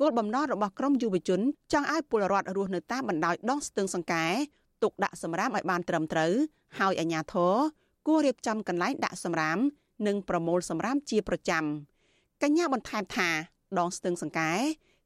[0.00, 1.40] គោលបំណងរបស់ក្រមយុវជន
[1.72, 4.26] ចង់ឲ្យពលរដ្ឋរស់នៅតាមបណ្ដោយដងស្ទឹងសង្កែ
[4.82, 6.32] ទុកដាក់សម្រាមឲ្យបានត្រឹមត្រូវ
[6.78, 7.54] ហើយអាជ្ញាធរ
[8.06, 9.58] គួររៀបចំកន្លែងដាក់សម្រាម
[10.06, 11.64] និងប្រមូលសម្រាមជាប្រចាំ
[12.42, 13.28] កញ្ញាបន្ថែមថា
[13.78, 14.52] ដងស្ទឹងសង្កែ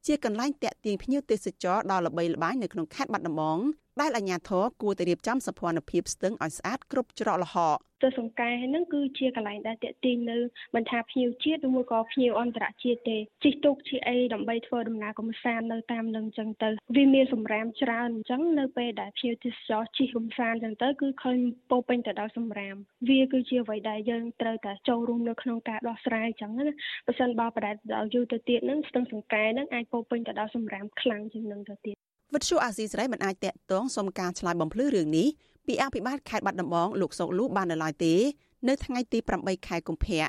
[0.06, 3.58] ជាកន្លែងតាក់ទាញភ្ញៀវទេសចរដល់ល្បីល្បាញនៅក្នុងខេត្តបាត់ដំបង
[4.00, 10.38] ដែលអាជ្ញាធរគួរតែរៀបចំសភនភាពស្ទឹងឲ្យស្អាតគ្រប់ច្រកល្ហកទស្សនការហ្នឹងគឺជាកន្លែងដែលតាក់ទាញនៅ
[10.74, 21.38] មិនថាភ្ញៀវជាតិឬមួយក៏ភ្ញៀវអន្តរជាតិទេជិះទូកជាអីដើម្បីធ្វើដំណើរកម្សាន្តនៅតាមនឹងអញ្ចឹងទៅវាមានសម្រាមច្រើនអញ្ចឹងនៅពេលដែលភ្ញៀវទេសចរជិះកម្សាន្តអញ្ចឹងទៅគឺឃើញ
[21.70, 22.76] ពោពេញទៅដោយសម្រាម
[23.08, 26.66] វាគឺជាអ្វីដែលយើងត្រូវតែចូលរួមនៅក្នុងការដោះស្រាយអញ្ចឹងណា
[27.06, 35.28] បើសិនបើបដិដល់យូរទៅទៀតហ្នឹងស្ទឹងសង្កែហ្នឹងអាចពោពេញទៅដោយសម្រាមខ្លាំងជាងនឹងទៅទៀត វិទ្យុអាស៊ីសេរីមិនអាចតាក់ទងសុំការឆ្លើយបំភ្លឺរឿងនេះ
[35.66, 38.14] ពីអភិបាលខេត្តបាត់ដំបងលោកសុកលូបាននៅឡើយទេ
[38.68, 40.22] នៅថ្ងៃទី8ខែកុម្ភៈ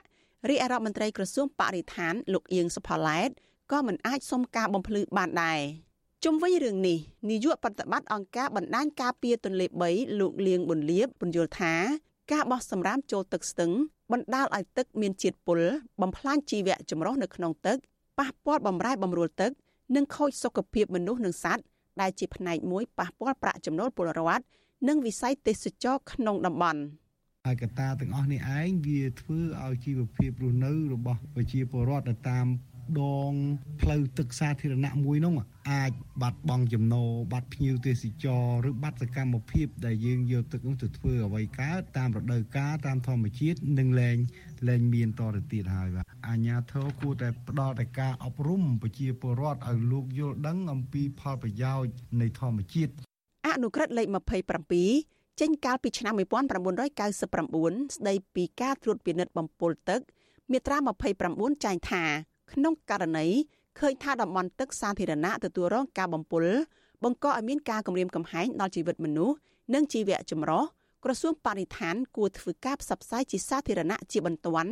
[0.49, 3.29] រាជអារម្មណ៍មន្ត្រីក្រសួងបរិស្ថាន លោកអៀងសុផល្លែត
[3.71, 5.59] ក៏មិនអាចសុំការបំភ្លឺបានដែរ
[6.23, 6.97] ជុំវិញរឿងនេះ
[7.29, 11.73] នាយកប្រតិបត្តិអង្គការបណ្ដាញការពារទន្លេ3លោកលៀងប៊ុនលៀបពន្យល់ថា
[12.31, 13.71] ការបោះសម្រាមចូលទឹកស្ទឹង
[14.11, 15.59] បណ្ដាលឲ្យទឹកមានជាតិពុល
[16.01, 17.77] បំផ្លាញជីវៈចម្រុះនៅក្នុងទឹក
[18.19, 19.51] ប៉ះពាល់បំរែបំរួលទឹក
[19.95, 21.63] និងខូចសុខភាពមនុស្សនិងសត្វ
[22.01, 24.43] ដែលជាផ្នែកមួយប៉ះពាល់ប្រាក់ចំណូលពលរដ្ឋ
[24.87, 26.81] និងវិស័យទេសចរក្នុងតំបន់
[27.45, 32.47] ហើយកត្តាទាំងអស់នេះឯងវាធ្វើឲ្យជីវភាពរស់នៅរបស់ប្រជាពលរដ្ឋតាម
[32.99, 33.33] ដង
[33.81, 35.33] ផ្លូវទឹកសាធារណៈមួយនោះ
[35.71, 44.17] អាចបាត់បង់ចំណូលបាត់ភ្ញៀវទេសចរឬបាត់សកម្មភាពដែលយើងយកទឹកនោះទៅធ្វើអ្វីកើតតាមរដូវកាលតាមធម្មជាតិនឹងលែង
[44.67, 51.91] លែងមានតទៅទៀតហើយបាទអាជ្ញាធរគួរតែផ្ដល់តែការអប់រំប្រជាពលរដ្ឋឲ្យលោកយល់ដឹងអំពីផលប្រយោជន៍
[52.21, 52.93] នៃធម្មជាតិ
[53.47, 54.07] អនុក្រឹត្យលេខ
[54.73, 59.99] 27ចេញកាលពីឆ្នាំ1999ស្ដីពីការត្រួតពិនិត្យបំពុលទឹក
[60.51, 60.77] មាត្រា
[61.21, 62.03] 29ចែងថា
[62.53, 63.27] ក្នុងករណី
[63.79, 66.45] ឃើញថាតំបន់ទឹកសាធារណៈទទួលរងការបំពុល
[67.03, 69.35] បង្កឲ្យមានការគំរាមកំហែងដល់ជីវិតមនុស្ស
[69.73, 70.63] និងជីវៈចម្រុះ
[71.05, 74.71] ក្រសួងបរិស្ថានគួរធ្វើការផ្សព្វផ្សាយជាសាធារណៈជាបន្ទាន់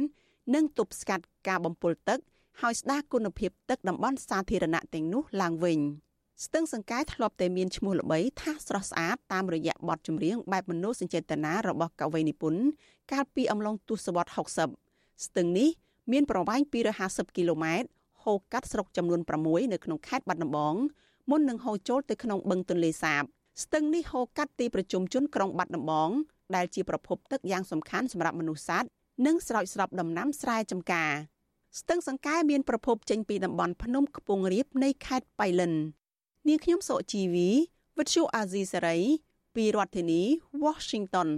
[0.54, 2.20] និងទប់ស្កាត់ការបំពុលទឹក
[2.62, 5.80] ហើយស្ដារគុណភាពទឹកតំបន់សាធារណៈទាំងនោះឡើងវិញ
[6.46, 12.62] ស្ទឹងសង្កែធ្លាប់តែមានឈ្មោះល្បីថាស្រស់ស្អាតតាមរយៈបទចម្រៀងបែបមនោសញ្ចេតនារបស់កវីនិពន្ធ
[13.12, 14.36] កាលពីអំឡុងទសវត្សរ៍
[14.78, 15.70] 60ស្ទឹងនេះ
[16.12, 16.62] មានប្រវែង
[17.00, 17.88] 250គីឡូម៉ែត្រ
[18.24, 20.76] ហូរកាត់ស្រុកចំនួន6នៅក្នុងខេត្តបាត់ដំបង
[21.30, 23.24] មុននឹងហូរចូលទៅក្នុងបឹងទន្លេសាប
[23.64, 26.10] ស្ទឹងនេះហូរកាត់ទីប្រជុំជនក្រុងបាត់ដំបង
[26.56, 28.90] ដែលជាប្រភពទឹកយ៉ាងសំខាន់សម្រាប់មនុស្សសត្វ
[29.26, 31.12] និងស្រោចស្រពដំណាំស្រែចម្ការ
[31.80, 35.74] ស្ទឹងសង្កែមានប្រភពចេញពីតំបន់ភ្នំខ្ពង់រាបនៃខេត្តបៃលិន
[36.48, 37.50] នាងខ្ញុំសុជីវី
[37.98, 38.98] វិទ្យុអាស៊ីសេរី
[39.56, 40.22] ពីរដ្ឋធានី
[40.64, 41.30] Washington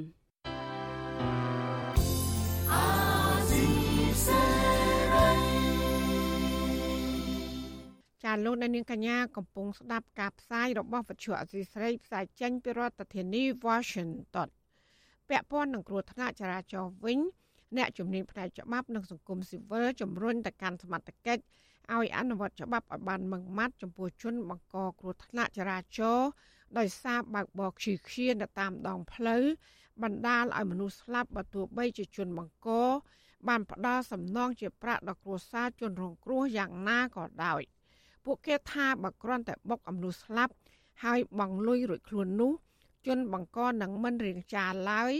[8.23, 14.49] ចាលោកនាងកញ្ញាកំពុងស្ដាប់ការផ្សាយរបស់វិទ្យុអាស៊ីសេរីផ្សាយចេញពីរដ្ឋធានី Washington
[15.29, 17.19] ពាក់ព័ន្ធនឹងគ្រោះថ្នាក់ចរាចរណ៍វិញ
[17.77, 21.41] អ្នកជំនាញផ្នែកច្បាប់និងសង្គមស៊ីវិលជំរុញទៅកាន់សមត្ថកិច្ច
[21.93, 26.29] ឲ្យអនុវត្តច្បាប់ឲ្យបានម៉ឺងម៉ាត់ចំពោះជនបង្កគ្រោះថ្នាក់ចរាចរណ៍
[26.77, 29.43] ដោយសារបើកបរខ្ជិលខ្ជានៅតាមដងផ្លូវ
[30.03, 32.69] បណ្ដាលឲ្យមនុស្សស្លាប់បើទោះបីជាជនបង្ក
[33.47, 37.61] បានផ្ដល់សំណងជាប្រាក់ដល់គ្រួសារជនរងគ្រោះយ៉ាងណាក៏ដោយ
[38.25, 40.53] ពួកគេថាបើគ្រាន់តែបុកអំនួស្លាប់
[41.03, 42.51] ហើយបងលុយរួចខ្លួននោះ
[43.07, 45.13] ជនបង្កនឹងមិនរៀងចាឡើយ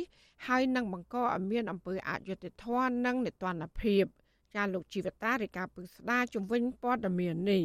[0.48, 4.06] ហើយនឹងបង្កឲ្យមានអំពើអយុត្តិធម៌និងនិទានភាព
[4.56, 7.64] ចាលោកជីវតារាជការពឹកស្ដារជំវិញព័ត៌មាននេះ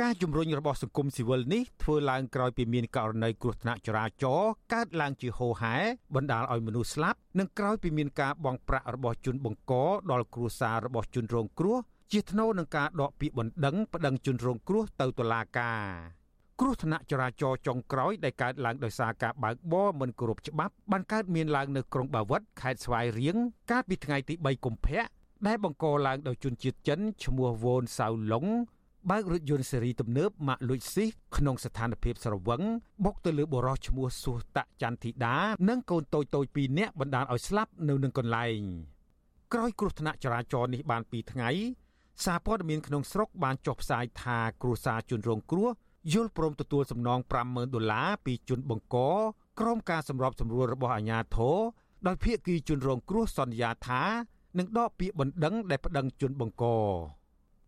[0.00, 5.76] ការជំរុញរបស់សង្គមស៊ីវិលនេះធ្វើឡើងក្រោយពីមានករណីគ្រោះថ្នាក់ចរាចរណ៍កើតឡើងជាហូរហែ
[6.14, 9.72] បណ្ដាលឲ្យមនុស្សស្លាប់និងក្រោយពីមានការបង់ប្រាក់របស់ជនបង្ក
[10.10, 11.76] ដល់គ្រួសាររបស់ជនរងគ្រោះ
[12.12, 15.82] ជាថ្នូវនឹងការដកពាក្យបណ្ដឹងប្តឹងជនរងគ្រោះទៅតុលាការ
[16.60, 23.36] គ្រោះថ្នាក់ចរាចរណ៍ចុងក្រោយដែលកើតឡើងដោយសារការបើកបរមិនគោរពច្បាប់បានកើតមានឡើងនៅក្រុងបាវិតខេត្តស្វាយរៀង
[23.70, 25.02] កាលពីថ្ងៃទី3កុម្ភៈ
[25.46, 28.46] ដែលបង្កឡើងដោយជនជាតិចិនឈ្មោះវ៉ូនសាវឡុង
[29.10, 32.62] បើករថយន្តស៊េរីទំនើបម៉ាកលួចស៊ីសក្នុងស្ថានភាពស្រវឹង
[33.04, 35.36] បុកទៅលើបុរសឈ្មោះសុះតចន្ទធីតា
[35.68, 38.60] និងកូនតូចតូច2នាក់បណ្ដាលឲ្យស្លាប់នៅនឹងកន្លែង
[39.52, 41.50] ក្រោយគ្រោះថ្នាក់ចរាចរណ៍នេះបាន2ថ្ងៃ
[42.24, 45.70] សារព័ត៌មានក្នុងស្រុកបានចុះផ្សាយថាគ្រួសារជនរងគ្រោះ
[46.12, 48.96] យល់ព្រមទទួលសំណង50,000ដុល្លារពីជនបង្ក
[49.60, 51.56] ក្រុមការសម្របសម្រួលរបស់អាជ្ញាធរ
[52.06, 54.02] ដោយភាគីជនរងគ្រោះសន្យាថា
[54.58, 56.64] នឹងដកពាក្យបណ្ដឹងដែលប្តឹងជនបង្ក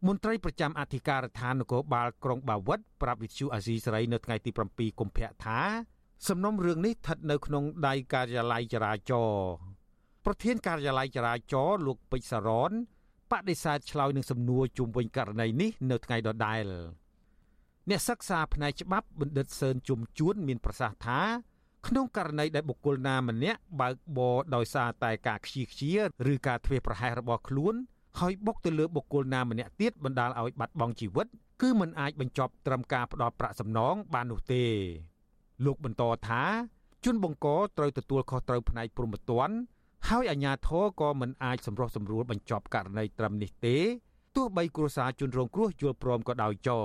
[0.07, 5.61] មន្ត្រីប្រចាំអធិការដ្ឋាននគរបាលក្រុងបាវិតប្រាប់វិទ្យុអាស៊ីសេរីនៅថ្ងៃទី7កុម្ភៈថា
[6.28, 9.51] សំណុំរឿងនេះស្ថិតនៅក្នុងដៃការិយាល័យចរាចរណ៍
[10.24, 12.72] ប្រធានការិយាល័យចរាចរណ៍លោកពេជ្រសារ៉ន
[13.31, 16.64] បដិសេធឆ្លើយនឹងសំណួរជុំវិញករណីនេះនៅថ្ងៃដដែល
[17.91, 21.20] អ្នកសិក្សាផ្នែកច្បាប់បណ្ឌិតសឿនជុំជួនមានប្រសាសន៍ថា
[21.87, 25.93] ក្នុងករណីដែលបុគ្គលណាម្នាក់បើកបរដោយសារតែការខ្ជិះខ្ជា
[26.33, 27.74] ឬការធ្វេសប្រហែសរបស់ខ្លួន
[28.18, 31.26] ហើយបុកទៅលើបុគ្គលណាម្នាក់ទៀតបណ្ដាលឲ្យបាត់បង់ជីវិត
[31.62, 34.64] គឺមិនអាចបញ្ចប់ត្រឹមការផ្ដោតប្រាក់សំណងបាននោះទេ
[35.64, 36.43] លោកបន្តថា
[37.05, 37.47] ជនបង្ក
[37.79, 39.55] ត្រូវទទួលខុសត្រូវផ្នែកព្រហ្មទណ្ឌ
[40.07, 43.76] ហើយអាជ្ញាធរក៏មិនអាចសម្រុះសម្រួលបញ្ចប់ករណីត្រឹមនេះទេ
[44.36, 46.84] ទោះបីគ្រួសារជនរងគ្រោះយល់ព្រមក៏ដោយចោះ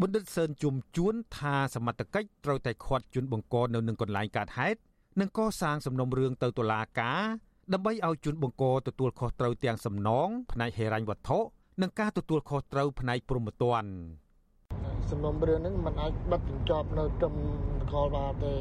[0.00, 4.78] បណ្ឌិតសឿនជុំជួនថាសមត្ថកិច្ចត្រូវតែឃាត់ជនបង្កនៅនឹងកន្លែងកើតហេតុ
[5.20, 7.22] និងកសាងសំណុំរឿងទៅតុលាការ
[7.72, 11.38] ដើម្បីឲ្យជនបង្កទទួលខុសត្រូវទាំងសំណងផ្នែកហិរញ្ញវត្ថុ
[11.82, 13.90] និងការទទួលខុសត្រូវផ្នែកព្រហ្មទណ្ឌ
[15.10, 17.34] សំណុំរឿងហ្នឹងมันអាចបិទបញ្ចប់នៅត្រឹម
[17.80, 18.52] នគរបាលទេ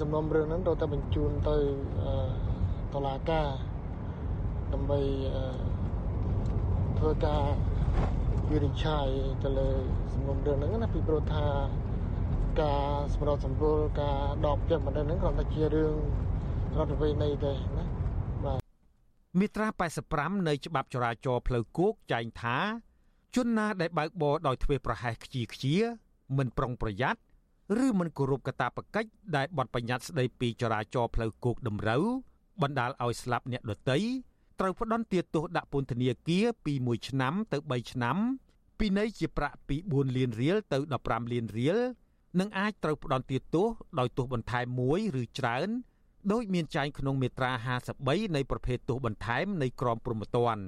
[0.00, 1.56] សំណុំរឿងហ្នឹងត្រូវតែបញ្ជូនទៅ
[2.94, 3.48] តុលាការ
[4.72, 5.00] ដើម្បី
[6.98, 7.42] ធ្វើការ
[8.50, 9.06] វិនិច្ឆ័យ
[9.42, 9.68] ទៅលើ
[10.12, 11.46] សំណុំរឿងហ្នឹងណាពីព្រោះថា
[12.62, 15.94] ការសម្របសម្រួលការដកចិត្តមិនហ្នឹងគ្រាន់តែជារឿង
[16.78, 17.84] រដ្ឋវិន័យទេណា
[18.44, 18.58] បាទ
[19.38, 19.68] មាត្រា
[20.06, 22.56] 85នៃច្បាប់ចរាចរណ៍ផ្លូវគោកចែងថា
[23.36, 25.74] ជនណាដែលបើកបរដោយធ្វេសប្រហែសខ្ជាខ្ជា
[26.38, 27.20] មិនប្រុងប្រយ័ត្ន
[27.84, 32.04] ឬមិនគោរពកាតព្វកិច្ចដែលបទបញ្ញត្តិស្ដីពីចរាចរណ៍ផ្លូវគោកតម្រូវ
[32.62, 33.98] បណ្ដាលឲ្យស្លាប់អ្នកដទៃ
[34.60, 38.16] ត្រូវផ្ដន្ទាទោសដាក់ពន្ធនាគារពី1ឆ្នាំទៅ3ឆ្នាំ
[38.78, 41.78] ពីនៃជាប្រាក់ពី4លានរៀលទៅ15លានរៀល
[42.40, 43.66] និងអាចត្រូវផ្ដន្ទាទោស
[43.98, 45.68] ដោយទោសបន្ថែមមួយឬច្រើន
[46.32, 47.50] ដោយមានចែងក្នុងមាត្រា
[47.94, 50.64] 53នៃប្រភេទទោសបន្ថែមនៃក្រមព្រហ្មទណ្ឌ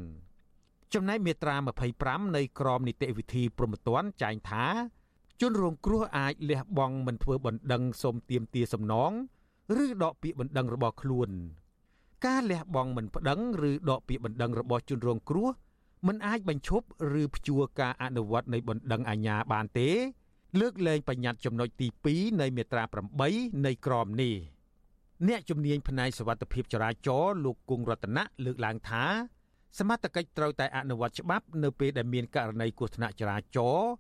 [0.95, 1.55] ចំណែកមាត្រា
[1.97, 4.67] 25នៃក្រមនីតិវិធីព្រហ្មទណ្ឌចែងថា
[5.41, 9.13] ជនរងគ្រោះអាចលះបង់មិនធ្វើបណ្ដឹងសុំទាមទារសំណង
[9.85, 11.31] ឬដកពាក្យបណ្ដឹងរបស់ខ្លួន
[12.27, 13.41] ការលះបង់មិនប្តឹង
[13.71, 15.49] ឬដកពាក្យបណ្ដឹងរបស់ជនរងគ្រោះ
[16.07, 16.87] មិនអាចបញ្ឈប់
[17.21, 19.89] ឬព្យួរការអនុវត្តនៃបណ្ដឹងអាជ្ញាបានទេ
[20.61, 22.85] លើកលែងបញ្ញត្តិចំណុចទី2នៃមាត្រា
[23.25, 24.35] 8នៃក្រមនេះ
[25.29, 29.05] អ្នកជំនាញផ្នែកសវត្ថភាពចរាចរណ៍លោកគង់រតនៈលើកឡើងថា
[29.79, 33.91] សមត្ថកិច្ចត្រូវតែអនុវត្តច្បាប់នៅពេលដែលមានករណីគ្រោះថ្នាក់ចរាចរណ៍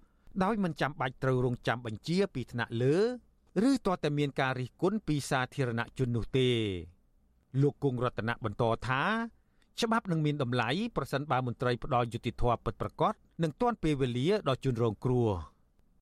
[0.45, 2.97] ដោយមិនចាំបាច់ត្រូវរងចាំបញ្ជាពីថ្នាក់លើ
[3.69, 6.51] ឬទាល់តែមានការរិះគន់ពីសាធារណជននោះទេ
[7.61, 9.03] លោកគង់រតនៈបន្តថា
[9.81, 15.31] ច្បាប់នឹងមានតម្លៃប្រសិនបើមន្ត្រីផ្ដាល់យុតិធធម៌ពិតប្រាកដនឹងទាន់ពេលវេលាដល់ជនរងគ្រោះ។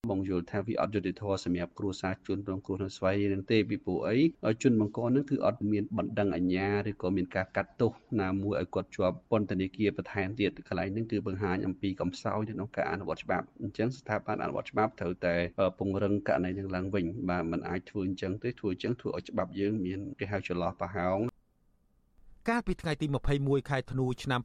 [0.09, 4.17] បងយល់ថាវាអត់យុត្តិធម៌សម្រាប់គ្រួសារជនរងគ្រោះនៅស្វ័យនឹងទេពីព្រោះអី
[4.63, 7.91] ជនបង្កនឹងគឺអត់មានបណ្ដឹងអាជ្ញាឬក៏មានការកាត់ទោស
[8.21, 15.35] ណាមួយឲ្យគាត់ជាប់ពន្ធនាគារបន្ថែមទៀតកន្លែងនេះគឺបង្ហាញអំពីកំសោយនៅក្នុងការអនុវត្តច្បាប់អញ្ចឹងស្ថាប័នអនុវត្តច្បាប់ត្រូវតែ
[15.79, 21.19] ពង្រឹងករណីនឹងឡើងវិញបាទมันអាចធ្វើអញ្ចឹងទេធ្វើអញ្ចឹងធ្វើឲ្យច្បាប់យើងមានគេហៅចន្លោះប្រហោង
[22.47, 23.05] កាលពីថ្ងៃទី
[23.37, 24.41] 21ខែធ្នូឆ្នាំ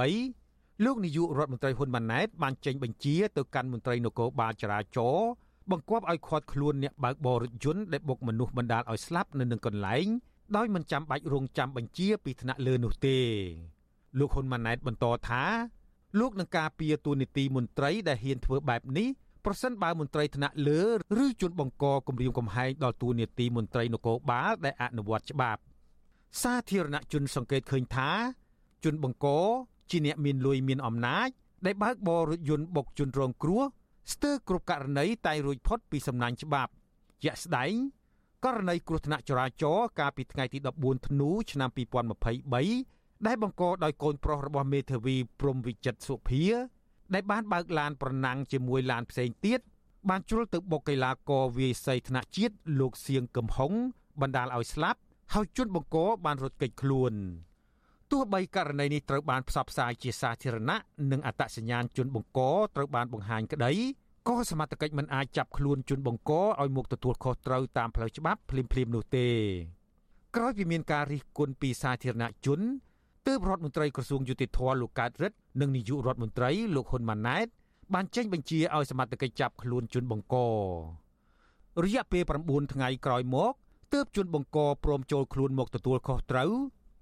[0.00, 5.30] 2023លោកនាយករដ្ឋមន្ត្រីហ៊ុនម៉ាណែតបានចេញបញ្ជាទៅកាន់មន្ត្រីនគរបាលចរាចរណ៍
[5.70, 10.06] បង្គាប់ឲ្យឃាត់ខ្លួនអ្នកបើកបររថយន្តដែលបុកមនុស្សបណ្ដាលឲ្យស្លាប់នៅនឹងកន្លែង
[10.56, 13.18] ដោយមិនចាំបាច់រងចាំបញ្ជាពីថ្នាក់លើនោះទេ
[14.18, 15.44] លោកហ៊ុនម៉ាណែតបន្តថា
[16.18, 19.08] លោកនឹងការពារទូនីតិមន្ត្រីដែលហ៊ានធ្វើបែបនេះ
[19.44, 20.82] ប្រសិនបើមន្ត្រីថ្នាក់លើ
[21.24, 25.60] ឬជនបង្កគម្រាមកំហែងដល់ទូនីតិមន្ត្រីនគរបាលដែលអនុវត្តច្បាប់
[26.42, 28.10] សាធារណជនសង្កេតឃើញថា
[28.84, 29.26] ជនបង្ក
[29.90, 31.28] ជាអ្នកមានលុយមានអំណាច
[31.66, 33.62] ដែលបើកបររថយន្តបុកជនរងគ្រោះ
[34.12, 36.70] ស្ទើរគ្រប់ករណីតែរួចផុតពីសំណាញ់ច្បាប់
[37.22, 37.72] ជាក់ស្ដែង
[38.44, 46.44] ករណីគ្រោះថ្នាក់ចរាចរណ៍កាលពីថ្ងៃទី14ធ្នូឆ្នាំ2023ដែលបង្កដោយកូនប្រុសរបស់មេធាវីព្រំវិចិត្រសុភា
[47.14, 49.60] ដែលបានបើកឡានប្រណាំងជាមួយឡានផ្សេងទៀត
[50.08, 53.72] បានជ្រុលទៅបុកកីឡាករវាយសីថ្នាក់ជាតិលោកសៀងកំហុង
[54.20, 55.00] បណ្ដាលឲ្យស្លាប់
[55.34, 57.14] ហើយជនបង្កបានរត់គេចខ្លួន
[58.10, 60.76] ទោះបីករណីនេះត្រូវបានផ្សព្វផ្សាយជាសាធារណៈ
[61.12, 62.40] និងអត្តសញ្ញាណជនបង្ក
[62.76, 63.72] ត្រូវបានបង្ហាញក្តី
[64.28, 69.28] ក៏សមត្ថកិច្ចមិនអាចចាប់ខ្លួនជនបង្កឲ្យមកទទួលខុសត្រូវតាមផ្លូវច្បាប់ភ្លាមៗនោះទេ
[70.36, 72.60] ក្រោយពីមានការរិះគន់ពីសាធារណជន
[73.26, 77.46] ទើបរដ្ឋមន្ត្រីក្រសួងយុតិធធម៌លោកកើតរិទ្ធនិងនាយករដ្ឋមន្ត្រីលោកហ៊ុនម៉ាណែត
[77.94, 80.36] បានចេញបញ្ជាឲ្យសមត្ថកិច្ចចាប់ខ្លួនជនបង្ក
[81.84, 83.54] រយៈពេល9ថ្ងៃក្រោយមក
[83.92, 86.50] ទើបជនបង្កព្រមចូលខ្លួនមកទទួលខុសត្រូវ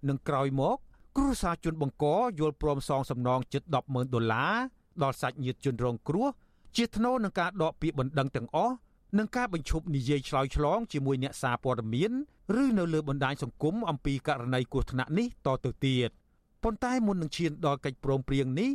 [0.09, 0.77] និងក្រោយមក
[1.17, 2.07] គ្រួសារជនបង្ក
[2.41, 4.55] យល់ព្រមសងសំណងជិត100000ដុល្លារ
[5.03, 6.29] ដល់សាច់ញាតិជនរងគ្រោះ
[6.77, 8.75] ជាថ្នូរនឹងការដកពាក្យបណ្ដឹងទាំងអស់
[9.19, 12.13] និងការបញ្ឈប់និយាយឆ្លើយឆ្លងជាមួយអ្នកសារព័ត៌មាន
[12.63, 16.11] ឬនៅលើបណ្ដាញសង្គមអំពីករណីគ្រោះថ្នាក់នេះតទៅទៀត
[16.63, 18.71] ប៉ុន្តែមុននឹងឈានដល់កិច្ចព្រមព្រៀងនេះ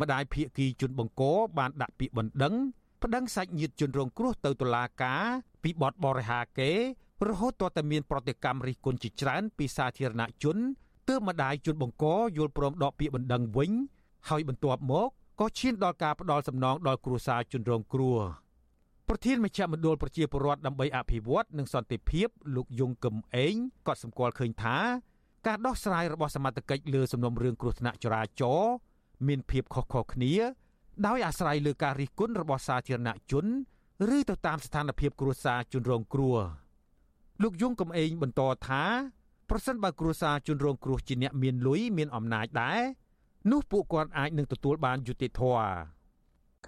[0.00, 1.22] ម្ដាយភៀកគីជនបង្ក
[1.58, 2.54] បានដាក់ពាក្យបណ្ដឹង
[3.02, 5.24] ប្តឹងសាច់ញាតិជនរងគ្រោះទៅតុលាការ
[5.62, 6.72] ពីបទបរិហាកេ
[7.28, 10.56] រហូតទាល់តែមានប្រតិកម្មរិះគន់ជាច្រើនពីសាធារណជន
[11.08, 12.04] ទើបម្ដាយជនបង្ក
[12.36, 13.70] យល់ព្រមដកពាក្យបណ្ដឹងវិញ
[14.28, 15.08] ហើយបន្ទាប់មក
[15.40, 18.18] ក៏ឈានដល់ការផ្ដាល់សំណងដល់គ្រួសារជនរងគ្រោះ
[19.08, 23.54] ប្រធានមជ្ឈមណ្ឌលប្រជាពលរដ្ឋដើម្បីអភិវឌ្ឍនិងសន្តិភាពលោកយងកឹមអេង
[23.86, 24.76] ក៏សម្គាល់ឃើញថា
[25.46, 28.74] ការដោះស្រាយរបស់សមត្ថកិច្ចលើសំណុំរឿងគ្រោះថ្នាក់ចរាចរណ៍
[29.26, 30.34] មានភាពខុសៗគ្នា
[31.06, 33.46] ដោយអាស្រ័យលើការរិះគន់របស់សាធារណជន
[34.16, 36.61] ឬទៅតាមស្ថានភាពគ្រួសារជនរងគ្រោះ
[37.42, 38.84] លោកយងកំឯងបន្តថា
[39.50, 42.80] ប្រសិនបើគ្រួសារជនរងគ្រោះជាអ្នកមានលុយមានអំណាចដែរ
[43.50, 45.66] នោះពួកគាត់អាចនឹងទទួលបានយុត្តិធម៌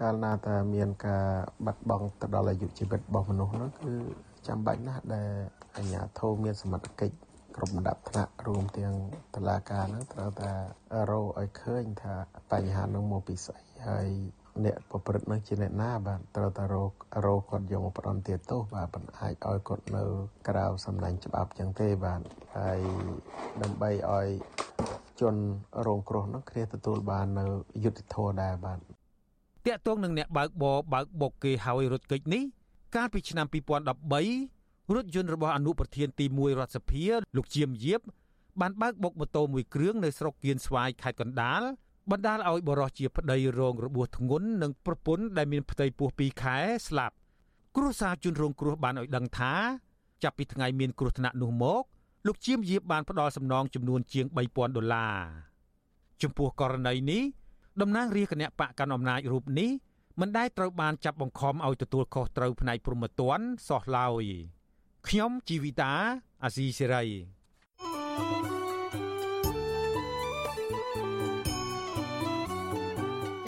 [0.01, 1.27] កាលណាតែមានការ
[1.67, 3.95] បាត់បង់ទៅដល់អាយុជីវិតរបស់មនុស្សនោះគឺ
[4.47, 5.31] ចាំបាច់ណាស់ដែល
[5.77, 7.17] អាជ្ញាធរមានសមត្ថកិច្ច
[7.57, 8.95] គ្រប់ម្ដាប់ថ្នាក់រួមទាំង
[9.35, 10.53] តឡាការហ្នឹងត្រូវតែ
[11.11, 12.15] រកឲ្យឃើញថា
[12.53, 14.09] បញ្ហានឹងមកពីស្អីហើយ
[14.65, 16.93] អ្នកប្រព្រឹត្តនឹងជាអ្នកណាបាទត្រូវតែរក
[17.27, 20.03] រកគាត់យកមកផ្ដន់ទាទោសបាទមិនអាចឲ្យគាត់នៅ
[20.49, 22.21] ក្រៅសំណាញ់ច្បាប់ចឹងទេបាទ
[22.57, 22.81] ហើយ
[23.63, 24.27] ដើម្បីឲ្យ
[25.21, 25.35] ជន
[25.87, 27.45] រងគ្រោះនោះគ្នាទទួលបាននៅ
[27.85, 28.79] យុត្តិធម៌ដែរបាទ
[29.67, 32.43] តាក់ទងនឹងអ្នកបើកបរបើកបុកគេហើយរត់គេចនេះ
[32.97, 38.01] កាលពីឆ្នាំ2013រថយន្តរបស់អនុប្រធានទី1រដ្ឋសភាលោកជាមយាប
[38.61, 41.63] បានបើកបុកម៉ូតូមួយគ្រឿងនៅស្រុកគៀនស្វាយខេត្តកណ្ដាល
[42.11, 46.57] បណ្ដាលឲ្យបរិះជាប្តីរងរបួសធ្ងន់និងប្រពន្ធដែលមានផ្ទៃពោះ2ខែ
[46.89, 47.15] ស្លាប់
[47.77, 49.53] គ្រួសារជនរងគ្រោះបានឲ្យដឹងថា
[50.23, 51.83] ចាប់ពីថ្ងៃមានគ្រោះថ្នាក់នោះមក
[52.27, 55.17] លោកជាមយាបបានផ្ដល់សំណងចំនួនជាង3000ដុល្លារ
[56.23, 57.23] ចំពោះករណីនេះ
[57.81, 59.71] តំណាងរាជគណៈបកកាន់អំណាចរូបនេះ
[60.21, 64.25] មិនដែលត្រូវបានចាប់បង្ខំឲ្យទទួលខុសត្រូវផ្នែកព្រហ្មទណ្ឌសោះឡើយ
[65.09, 65.93] ខ្ញុំជីវិតា
[66.45, 67.05] អាស៊ីសេរី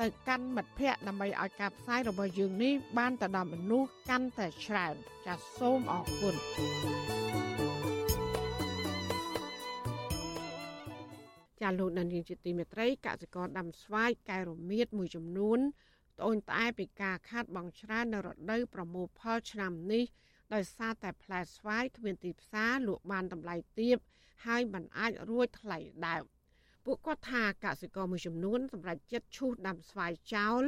[0.00, 4.94] ទៅកាន់មិត្តភ័ក្តិដើម្បីឲ្យការផ្សាយរបស់យើងនេះបានទៅដល់មនុស្សកាន់តែច្រើន
[5.26, 6.34] ចាសសូមអរគុណ
[11.60, 15.58] ចាលោកដានៀងជាទីមេត្រីកសិករដាំស្វាយកែរមៀតមួយចំនួន
[16.18, 20.04] ត្អូញត្អែពីការខាតបង់ច្រើននៅរដូវប្រមូលផលឆ្នាំនេះ
[20.54, 23.96] ដោយសារតែផ្លែស្វាយគ្មានទីផ្សារលក់បានតម្លៃទាប
[24.46, 26.24] ហើយมันអាចរួចថ្លៃដើម
[26.84, 30.62] ពួកគាត់ថាកសិករមួយចំនួនសម្រាប់ចិត្តឈូសដាំស្វាយចោល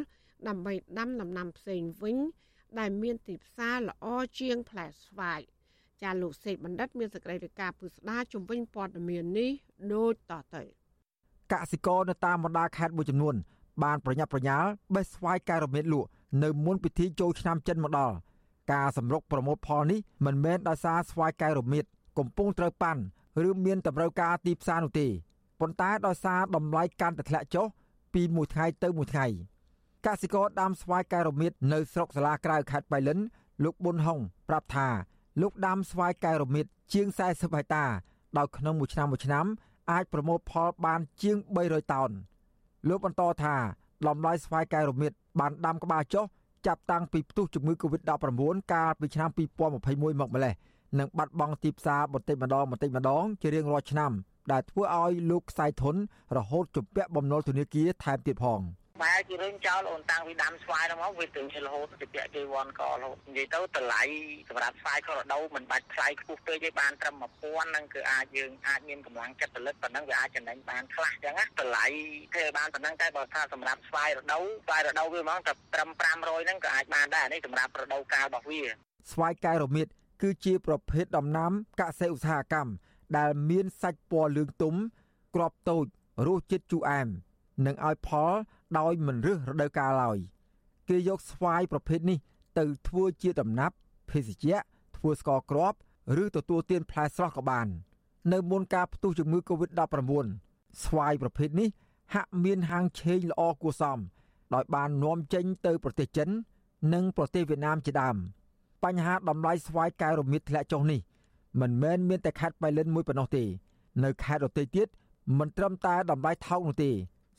[0.48, 2.16] ដើម្បីដាំដំណាំផ្សេងវិញ
[2.78, 4.06] ដែលមានទីផ្សារល្អ
[4.40, 5.40] ជាងផ្លែស្វាយ
[6.02, 9.50] ចាលោកសេកបណ្ឌិតមានសេចក្តីរាយការណ៍ពុស្ដាជំវិញព័ត៌មាននេះ
[9.94, 10.62] ដូចតទៅ
[11.52, 13.34] កសិករនៅតាមបណ្ដាខេត្តមួយចំនួន
[13.82, 16.08] បានប្រញាប់ប្រញាល់បេះស្វាយកែរមៀតលក់
[16.42, 18.16] នៅមុនពិធីចូលឆ្នាំចិនមកដល់
[18.72, 21.84] ការសម្រុកប្រមូលផលនេះមិនមែនដោយសារស្វាយកែរមៀត
[22.18, 23.02] កំពុងត្រូវប៉ាន់
[23.48, 25.06] ឬមានតម្រូវការទីផ្សារនោះទេ
[25.64, 27.66] ប៉ុន្តែដោយសារតម្លៃកាន់តែធ្លាក់ចុះ
[28.14, 29.26] ពីមួយថ្ងៃទៅមួយថ្ងៃ
[30.06, 33.18] កសិករដាំស្វាយកែរមៀតនៅស្រុកសាលាក្រៅខេត្តបៃលិន
[33.64, 34.88] លោកប៊ុនហុងប្រាប់ថា
[35.40, 37.84] លោកដាំស្វាយកែរមៀតជាង40ហិកតា
[38.38, 39.46] ដោយក្នុងមួយឆ្នាំមួយឆ្នាំ
[39.90, 42.10] អាចប្រមូលផលបានជាង300តោន
[42.88, 43.56] លោកបន្តថា
[44.06, 46.24] តម្លៃស្វាយកែរមៀតបានដាំក្បាលចុះ
[46.66, 50.54] ចាប់តាំងពីផ្ទុះជំងឺ Covid-19 កាលពីឆ្នាំ2021មកម្លេះ
[50.98, 54.12] និងបាត់បង់ទីផ្សារបន្តិចម្ដងបន្តិចម្ដងជារៀងរាល់ឆ្នាំ
[54.52, 55.96] ដែលធ្វើឲ្យលោកខ្សែធន
[56.36, 58.62] រហូតជំពាក់បំណុលធនាគារថែមទៀតផង។
[59.02, 64.02] បែរជារឿងចោលអូនតាំងពីដាំស្វាយដល់មកវាទៅរហូតទៅពាក់គេវ៉ាន់ក៏រហូតនិយាយទៅតម្លៃ
[64.48, 71.84] សម្រាប់ស្វាយខុសរដូវមិនបាច់ថ្លៃខ្ពស់ពេកទេបានត្រឹម1000ហ្នឹងគឺអាចយើងអាចមានកម្លាំងចិត្តផលិតប៉ុណ្ណឹងវាអាចចំណេញបានខ្លះអញ្ចឹងណាតម្លៃ
[72.34, 78.62] ធ្វើបានប៉ុណ្ណឹងតែបើថាសម្រាប់ស្វាយរដូវស្វាយរដូវវាហ្មងតែត្រឹម500ហ្នឹងក៏អាចបានដែរនេះសម្រាប់រដូវកាលរបស់វា
[79.12, 79.88] ស្វាយកែរមៀត
[80.22, 82.70] គឺជាប្រភេទដំណាំកសិឧស្សាហកម្ម
[83.16, 84.74] ដែលមានសាច់ពណ៌លឿងទុំ
[85.34, 85.86] ក្របតូច
[86.26, 87.08] រសជាតិជូរអែម
[87.66, 88.32] និងឲ្យផល
[88.78, 90.18] ដោយមិនរើសរដូវកាលឡើយ
[90.88, 92.18] គេយកស្វាយប្រភេទនេះ
[92.58, 93.74] ទៅធ្វើជាដំណាប់
[94.10, 94.58] ភេសជ្ជៈ
[94.96, 95.78] ធ្វើស្ករគ្រាប់
[96.22, 97.68] ឬទទួលទានផ្លែស្រស់ក៏បាន
[98.32, 100.26] នៅមុនការផ្ទុះជំងឺ Covid-19
[100.84, 101.68] ស្វាយប្រភេទនេះ
[102.14, 103.98] ហាក់មានហាងឆេងល្អគួរសម
[104.54, 106.28] ដោយបាននាំចេញទៅប្រទេសចិន
[106.94, 108.16] និងប្រទេសវៀតណាមជាដើម
[108.84, 111.00] បញ្ហាតម្លៃស្វាយកែវរមៀតធ្លាក់ចុះនេះ
[111.60, 113.44] មិនមែនមានតែខេត្តបៃលិនមួយប៉ុណ្ណោះទេ
[114.04, 114.88] នៅខេត្តដទៃទៀត
[115.38, 116.90] មិនត្រឹមតែតម្លៃថោកនោះទេ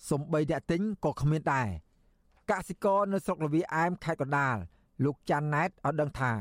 [0.09, 1.67] សំបីអ្នកទិញក៏គ្មានដែរ
[2.51, 4.57] កសិករនៅស្រុកលវីអែមខេត្តកណ្ដាល
[5.03, 6.31] លោកចាន់ណែតឲ្យដឹងថា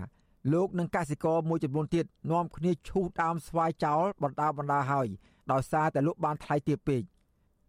[0.52, 5.06] លោកនិងកសិករមួយចំនួនទៀតនាំគ្នាឈូសដើមស្វាយចោលបណ្ដាបណ្ដាហើយ
[5.52, 7.02] ដោយសារតែលោកបានថ្លៃទាបពេក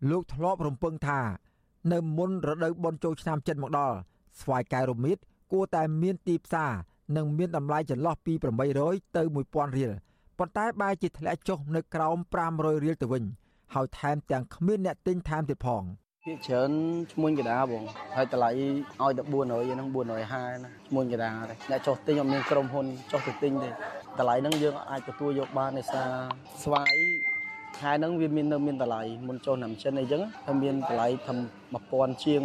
[0.10, 1.20] លោកធ្លាប់រំពឹងថា
[1.92, 3.98] នៅមុនរដូវបុណ្យចូលឆ្នាំចិនមកដល់
[4.40, 5.18] ស្វាយកែវរមៀត
[5.52, 6.72] គួរតែមានទីផ្សារ
[7.16, 8.34] និងមានតម្លៃចន្លោះពី
[8.76, 9.92] 800ទៅ1000រៀល
[10.40, 12.18] ប៉ុន្តែបែរជាធ្លាក់ចុះនៅក្រោម
[12.52, 13.24] 500រៀលទៅវិញ
[13.74, 15.84] ហើយថែមទាំងគ្មានអ្នកទិញថែមទៀតផង
[16.26, 16.72] ភាគច្រើន
[17.14, 17.84] ឈ្មួញកដាបង
[18.16, 18.50] ហើយតម្លៃ
[19.02, 20.18] ឲ្យតែ400ហ្នឹង450ណា
[20.88, 26.10] ឈ្មួញកដាទេអ្នកចុះទិញអត់មានក្រុមហ៊ុនចុះទៅទិញទេតម្លៃហ្នឹងយើងអាចទទួលយកបានដោយសារ
[26.64, 26.96] ស្វាយ
[27.80, 31.34] ខែហ្នឹងវាមាននៅមានតម្លៃមុនចុះណាំចិនអីចឹងហើយមានតម្លៃថា
[31.80, 32.42] 1000ជាង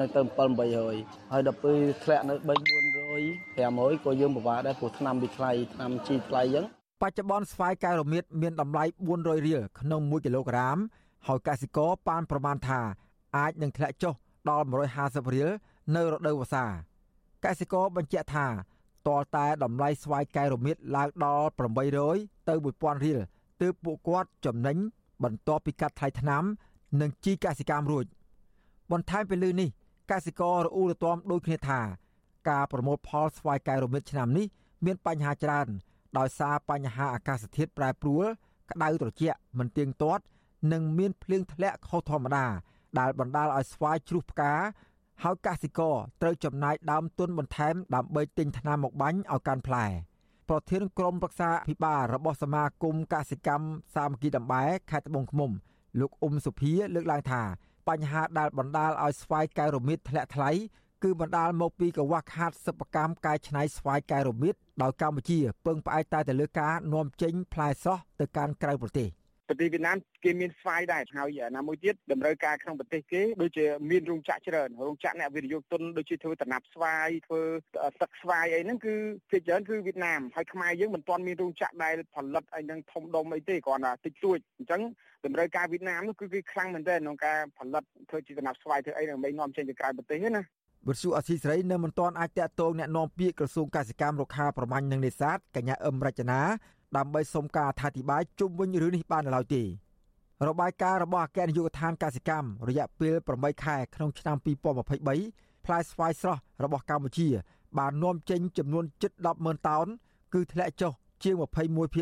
[0.00, 2.48] នៅទៅ7 800ហើយដល់ពេលធ្លាក់នៅ3
[2.94, 2.95] 400
[3.56, 6.64] 500ក៏យើងពិបាកដែរព្រោះឆ្នាំវាថ្លៃឆ្នាំជីថ្លៃចឹង
[7.02, 10.78] បច្ចុប្បន្នស្វាយកែវរមៀតមានតម្លៃ400រៀលក្នុង1គីឡូក្រាម
[11.26, 12.80] ហើយកសិករប៉ានប្រមាណថា
[13.36, 14.14] អាចនឹងធ្លាក់ចុះ
[14.48, 14.66] ដល់
[14.98, 15.50] 150រៀល
[15.96, 16.66] នៅរដូវវស្សា
[17.44, 18.46] កសិករបញ្ជាក់ថា
[19.08, 21.46] តលតែតម្លៃស្វាយកែវរមៀតឡើងដល់
[21.98, 23.20] 800ទៅ1000រៀល
[23.60, 24.76] ទើបពួកគាត់ចំណេញ
[25.24, 26.44] បន្ទាប់ពីកាត់ថ្លៃថ្នាំ
[27.00, 28.04] និងជីកសិកម្មរួច
[28.92, 29.68] បន្ថែមពីលើនេះ
[30.10, 31.80] កសិកររអ៊ូរទាំដូចគ្នាថា
[32.48, 34.46] ការប្រមូលផលស្វាយកែវរមៀតឆ្នាំនេះ
[34.84, 35.68] មានបញ្ហាច្រើន
[36.18, 38.24] ដោយសារបញ្ហាអាកាសធាតុប្រែប្រួល
[38.70, 40.22] ក្តៅត្រជាក់មិនទៀងទាត់
[40.72, 42.46] និងមានភ្លៀងធ្លាក់ខុសធម្មតា
[42.98, 44.52] ដែលបណ្ដាលឲ្យស្វាយជ្រុះផ្កា
[45.22, 49.86] ហើយកសិករត្រូវចំណាយដើមទុនបន្ថែមដើម្បីទិញថ្នាំមកបាញ់ឲ្យកាន់ផ្លែ
[50.48, 55.50] ប្រធានក្រុមប្រឹក្សាភិបាលរបស់សមាគមកសិកម្មសាមគ្គីដំបែខេត្តត្បូងឃ្មុំ
[56.00, 57.42] លោកអ៊ុំសុភាលើកឡើងថា
[57.88, 60.50] បញ្ហាដែលបណ្ដាលឲ្យស្វាយកែវរមៀតធ្លាក់ថ្លៃ
[61.02, 69.08] គឺបណ្ដាលមកពីកង្វះខាតសិប្បកម្មកែច្នៃស្វាយកែវរមៀតដោយកម្ពុជាពឹងផ្អែកតែទៅលើការនាំចេញផ្លែស្រស់ទៅកាន់ក្រៅប្រទេស
[69.48, 77.42] ប្រទេសវៀតណាមគេមានស្វាយដែរហើយណាមួយទៀតតម្រូវការក្នុងប្រទេសគេដូចជាមានរោងចក្រច្រើនរោងចក្រអ្នកវិនិយោគទុនដូចជាធ្វើតំណាប់ស្វាយធ្វើ
[78.00, 78.94] ទឹកស្វាយអីហ្នឹងគឺ
[79.30, 84.82] ភាគច្រើនគឺវៀតណាមហើយខ្មែរយើងមិនទាន់មានរោងចក្រដែលផលិតអីហ្នឹងធំដុំអីទេគ្រាន់តែតិចតួចអញ្ចឹង
[85.24, 90.44] តម្រូវការវៀតណាមនោះគឺគេខ្លាំងមែនទែនក្នុងការផលិតធ្វើជាតំណាប់ស្វាយធ្វើអីដើម្បីនាំចេញទៅក្រៅប្រទេសណា
[90.87, 96.39] វិទ្យុអសីសេរីនៅមិនទាន់អាចតាក់ទងแนะនាំពាក្យក្រសួងកសិកម្មរុក្ខាប្រមាញ់និងនេសាទកញ្ញាអឹមរចនា
[96.97, 99.63] ដើម្បីសុំការអធិប្បាយជុំវិញរឿងនេះបានឡើយទេ
[100.47, 107.29] របាយការណ៍របស់អគ្គនាយកដ្ឋានកសិកម្មរយៈពេល8ខែក្នុងឆ្នាំ2023ផ្លែស្វាយស្រស់របស់កម្ពុជា
[107.77, 109.87] បាននាំចេញចំនួនជិត100000តោន
[110.33, 110.91] គឺធ្លាក់ចុះ
[111.23, 111.35] ជាង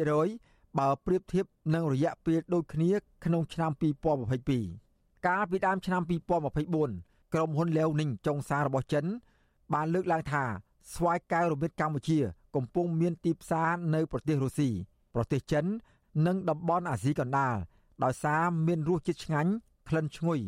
[0.06, 2.92] 21%បើប្រៀបធៀបនឹងរយៈពេលដូចគ្នា
[3.26, 3.72] ក្នុងឆ្នាំ
[4.50, 9.05] 2022កាលពីដើមឆ្នាំ2024 ក្រុមហ៊ុនលាវនីងចុងសាររបស់ចិន
[9.75, 10.45] បានលើកឡើងថា
[10.95, 12.19] ស្វាយកែវរមៀតកម្ពុជា
[12.55, 14.71] កំពុងមានទីផ្សារនៅប្រទេសរុស្ស៊ី
[15.15, 15.65] ប្រទេសចិន
[16.27, 17.57] និងតំបន់អាស៊ីកណ្ដាល
[18.05, 19.51] ដោយសារមានរសជាតិឆ្ងាញ់
[19.89, 20.41] ក្លិនឈ្ងុយ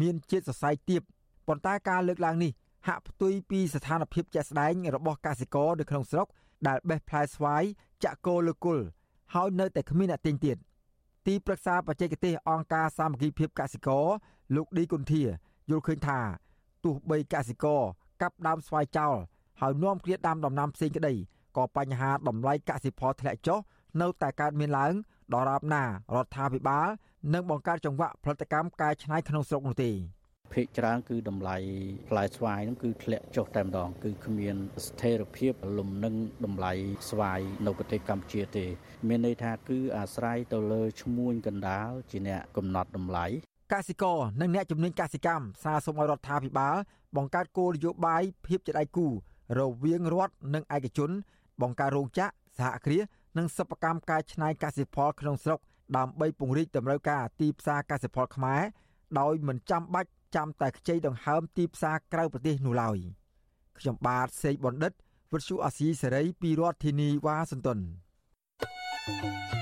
[0.00, 1.02] មានជាតិសរសៃទាប
[1.46, 2.52] ប៉ុន្តែការលើកឡើងនេះ
[2.86, 6.28] ហាក់ផ្ទុយពីស្ថានភាពជាក់ស្ដែងរបស់កសិករនៅក្នុងស្រុក
[6.66, 7.62] ដែលបេះផ្លែស្វាយ
[8.04, 8.78] ចាក់គោលើគុល
[9.34, 10.56] ហើយនៅតែគ្មានអ្នកទិញទៀត
[11.26, 14.06] ទីប្រឹក្សាបច្ចេកទេសអង្គការសាមគ្គីភាពកសិករ
[14.56, 15.22] លោកឌីគុនធា
[15.70, 16.20] យល់ឃើញថា
[16.84, 17.80] ទោះបីកសិករ
[18.22, 19.14] កាប់ដើមស្វាយចោល
[19.60, 21.14] ហើយនាំគ្នាដាំដំណាំផ្សេងក្តី
[21.56, 23.58] ក៏បញ្ហាតម្លៃកសិផលធ្លាក់ចុះ
[24.00, 24.92] នៅតែកើតមានឡើង
[25.34, 25.88] ដរាបណារ
[26.24, 26.88] ដ្ឋាភិបាល
[27.34, 29.92] នឹងបង្កើតចង្វាក់ផលិតកម្មកែច្នៃក្នុងស្រុកនោះទេ
[30.54, 31.56] ភាគច្រើនគឺតម្លៃ
[32.08, 34.56] ផ្លែស្វាយហ្នឹងគឺធ្លាក់ចុះតែម្ដងគឺគ្មាន
[34.86, 36.72] ស្ថិរភាពលំនឹងតម្លៃ
[37.10, 38.66] ស្វាយនៅប្រទេសកម្ពុជាទេ
[39.08, 43.26] មានន័យថាគឺអាស្រ័យទៅលើឈ្មួញកណ្ដាលជាអ្នកកំណត់តម្លៃ
[43.72, 46.76] កសិករនិងអ្នកជំនាញកសិកម្មសារសូមឲ្យរដ្ឋាភិបាល
[47.16, 49.06] បង្កើតគោលនយោបាយភាពជាដៃគូ
[49.58, 51.10] រវាងរដ្ឋនិងឯកជន
[51.62, 53.02] បង្កើតរោងចក្រសហគ្រាស
[53.38, 55.58] និងសិប្បកម្មកែច្នៃកសិផលក្នុងស្រុក
[55.96, 58.62] ដើម្បីពង្រីកតម្រូវការទីផ្សារកសិផលខ្មែរ
[59.20, 62.98] ដោយមិនចាំបាច់ចាំតែខ្ចីដង្ហើមទីផ្សារក្រៅប្រទេសនោះឡើយ
[63.78, 64.92] ខ្ញុំបាទសេកបណ្ឌិត
[65.32, 69.61] វិទ្យុអាស៊ីសេរីពីរដ្ឋធានីវ៉ាស៊ីនតោនចា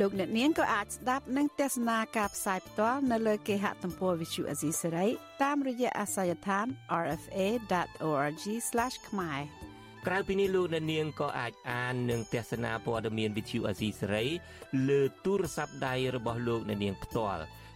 [0.00, 5.06] លោកអ្នកនាងក៏អាចស្ដាប់និងទស្សនាការផ្សាយផ្ទាល់នៅលើគេហទំព័រ Visual Asia សេរី
[5.42, 6.66] តាមរយៈអាសយដ្ឋាន
[7.06, 8.44] rfa.org/
[9.08, 9.40] ខ្មែរ
[10.06, 14.24] ក្រៅពីនេះលោកអ្នកនាងក៏អាចអាននិងទស្សនាព័ត៌មាន Visual Asia សេរី
[14.88, 17.42] លើទូរស័ព្ទដៃរបស់លោកអ្នកនាងផ្ទាល់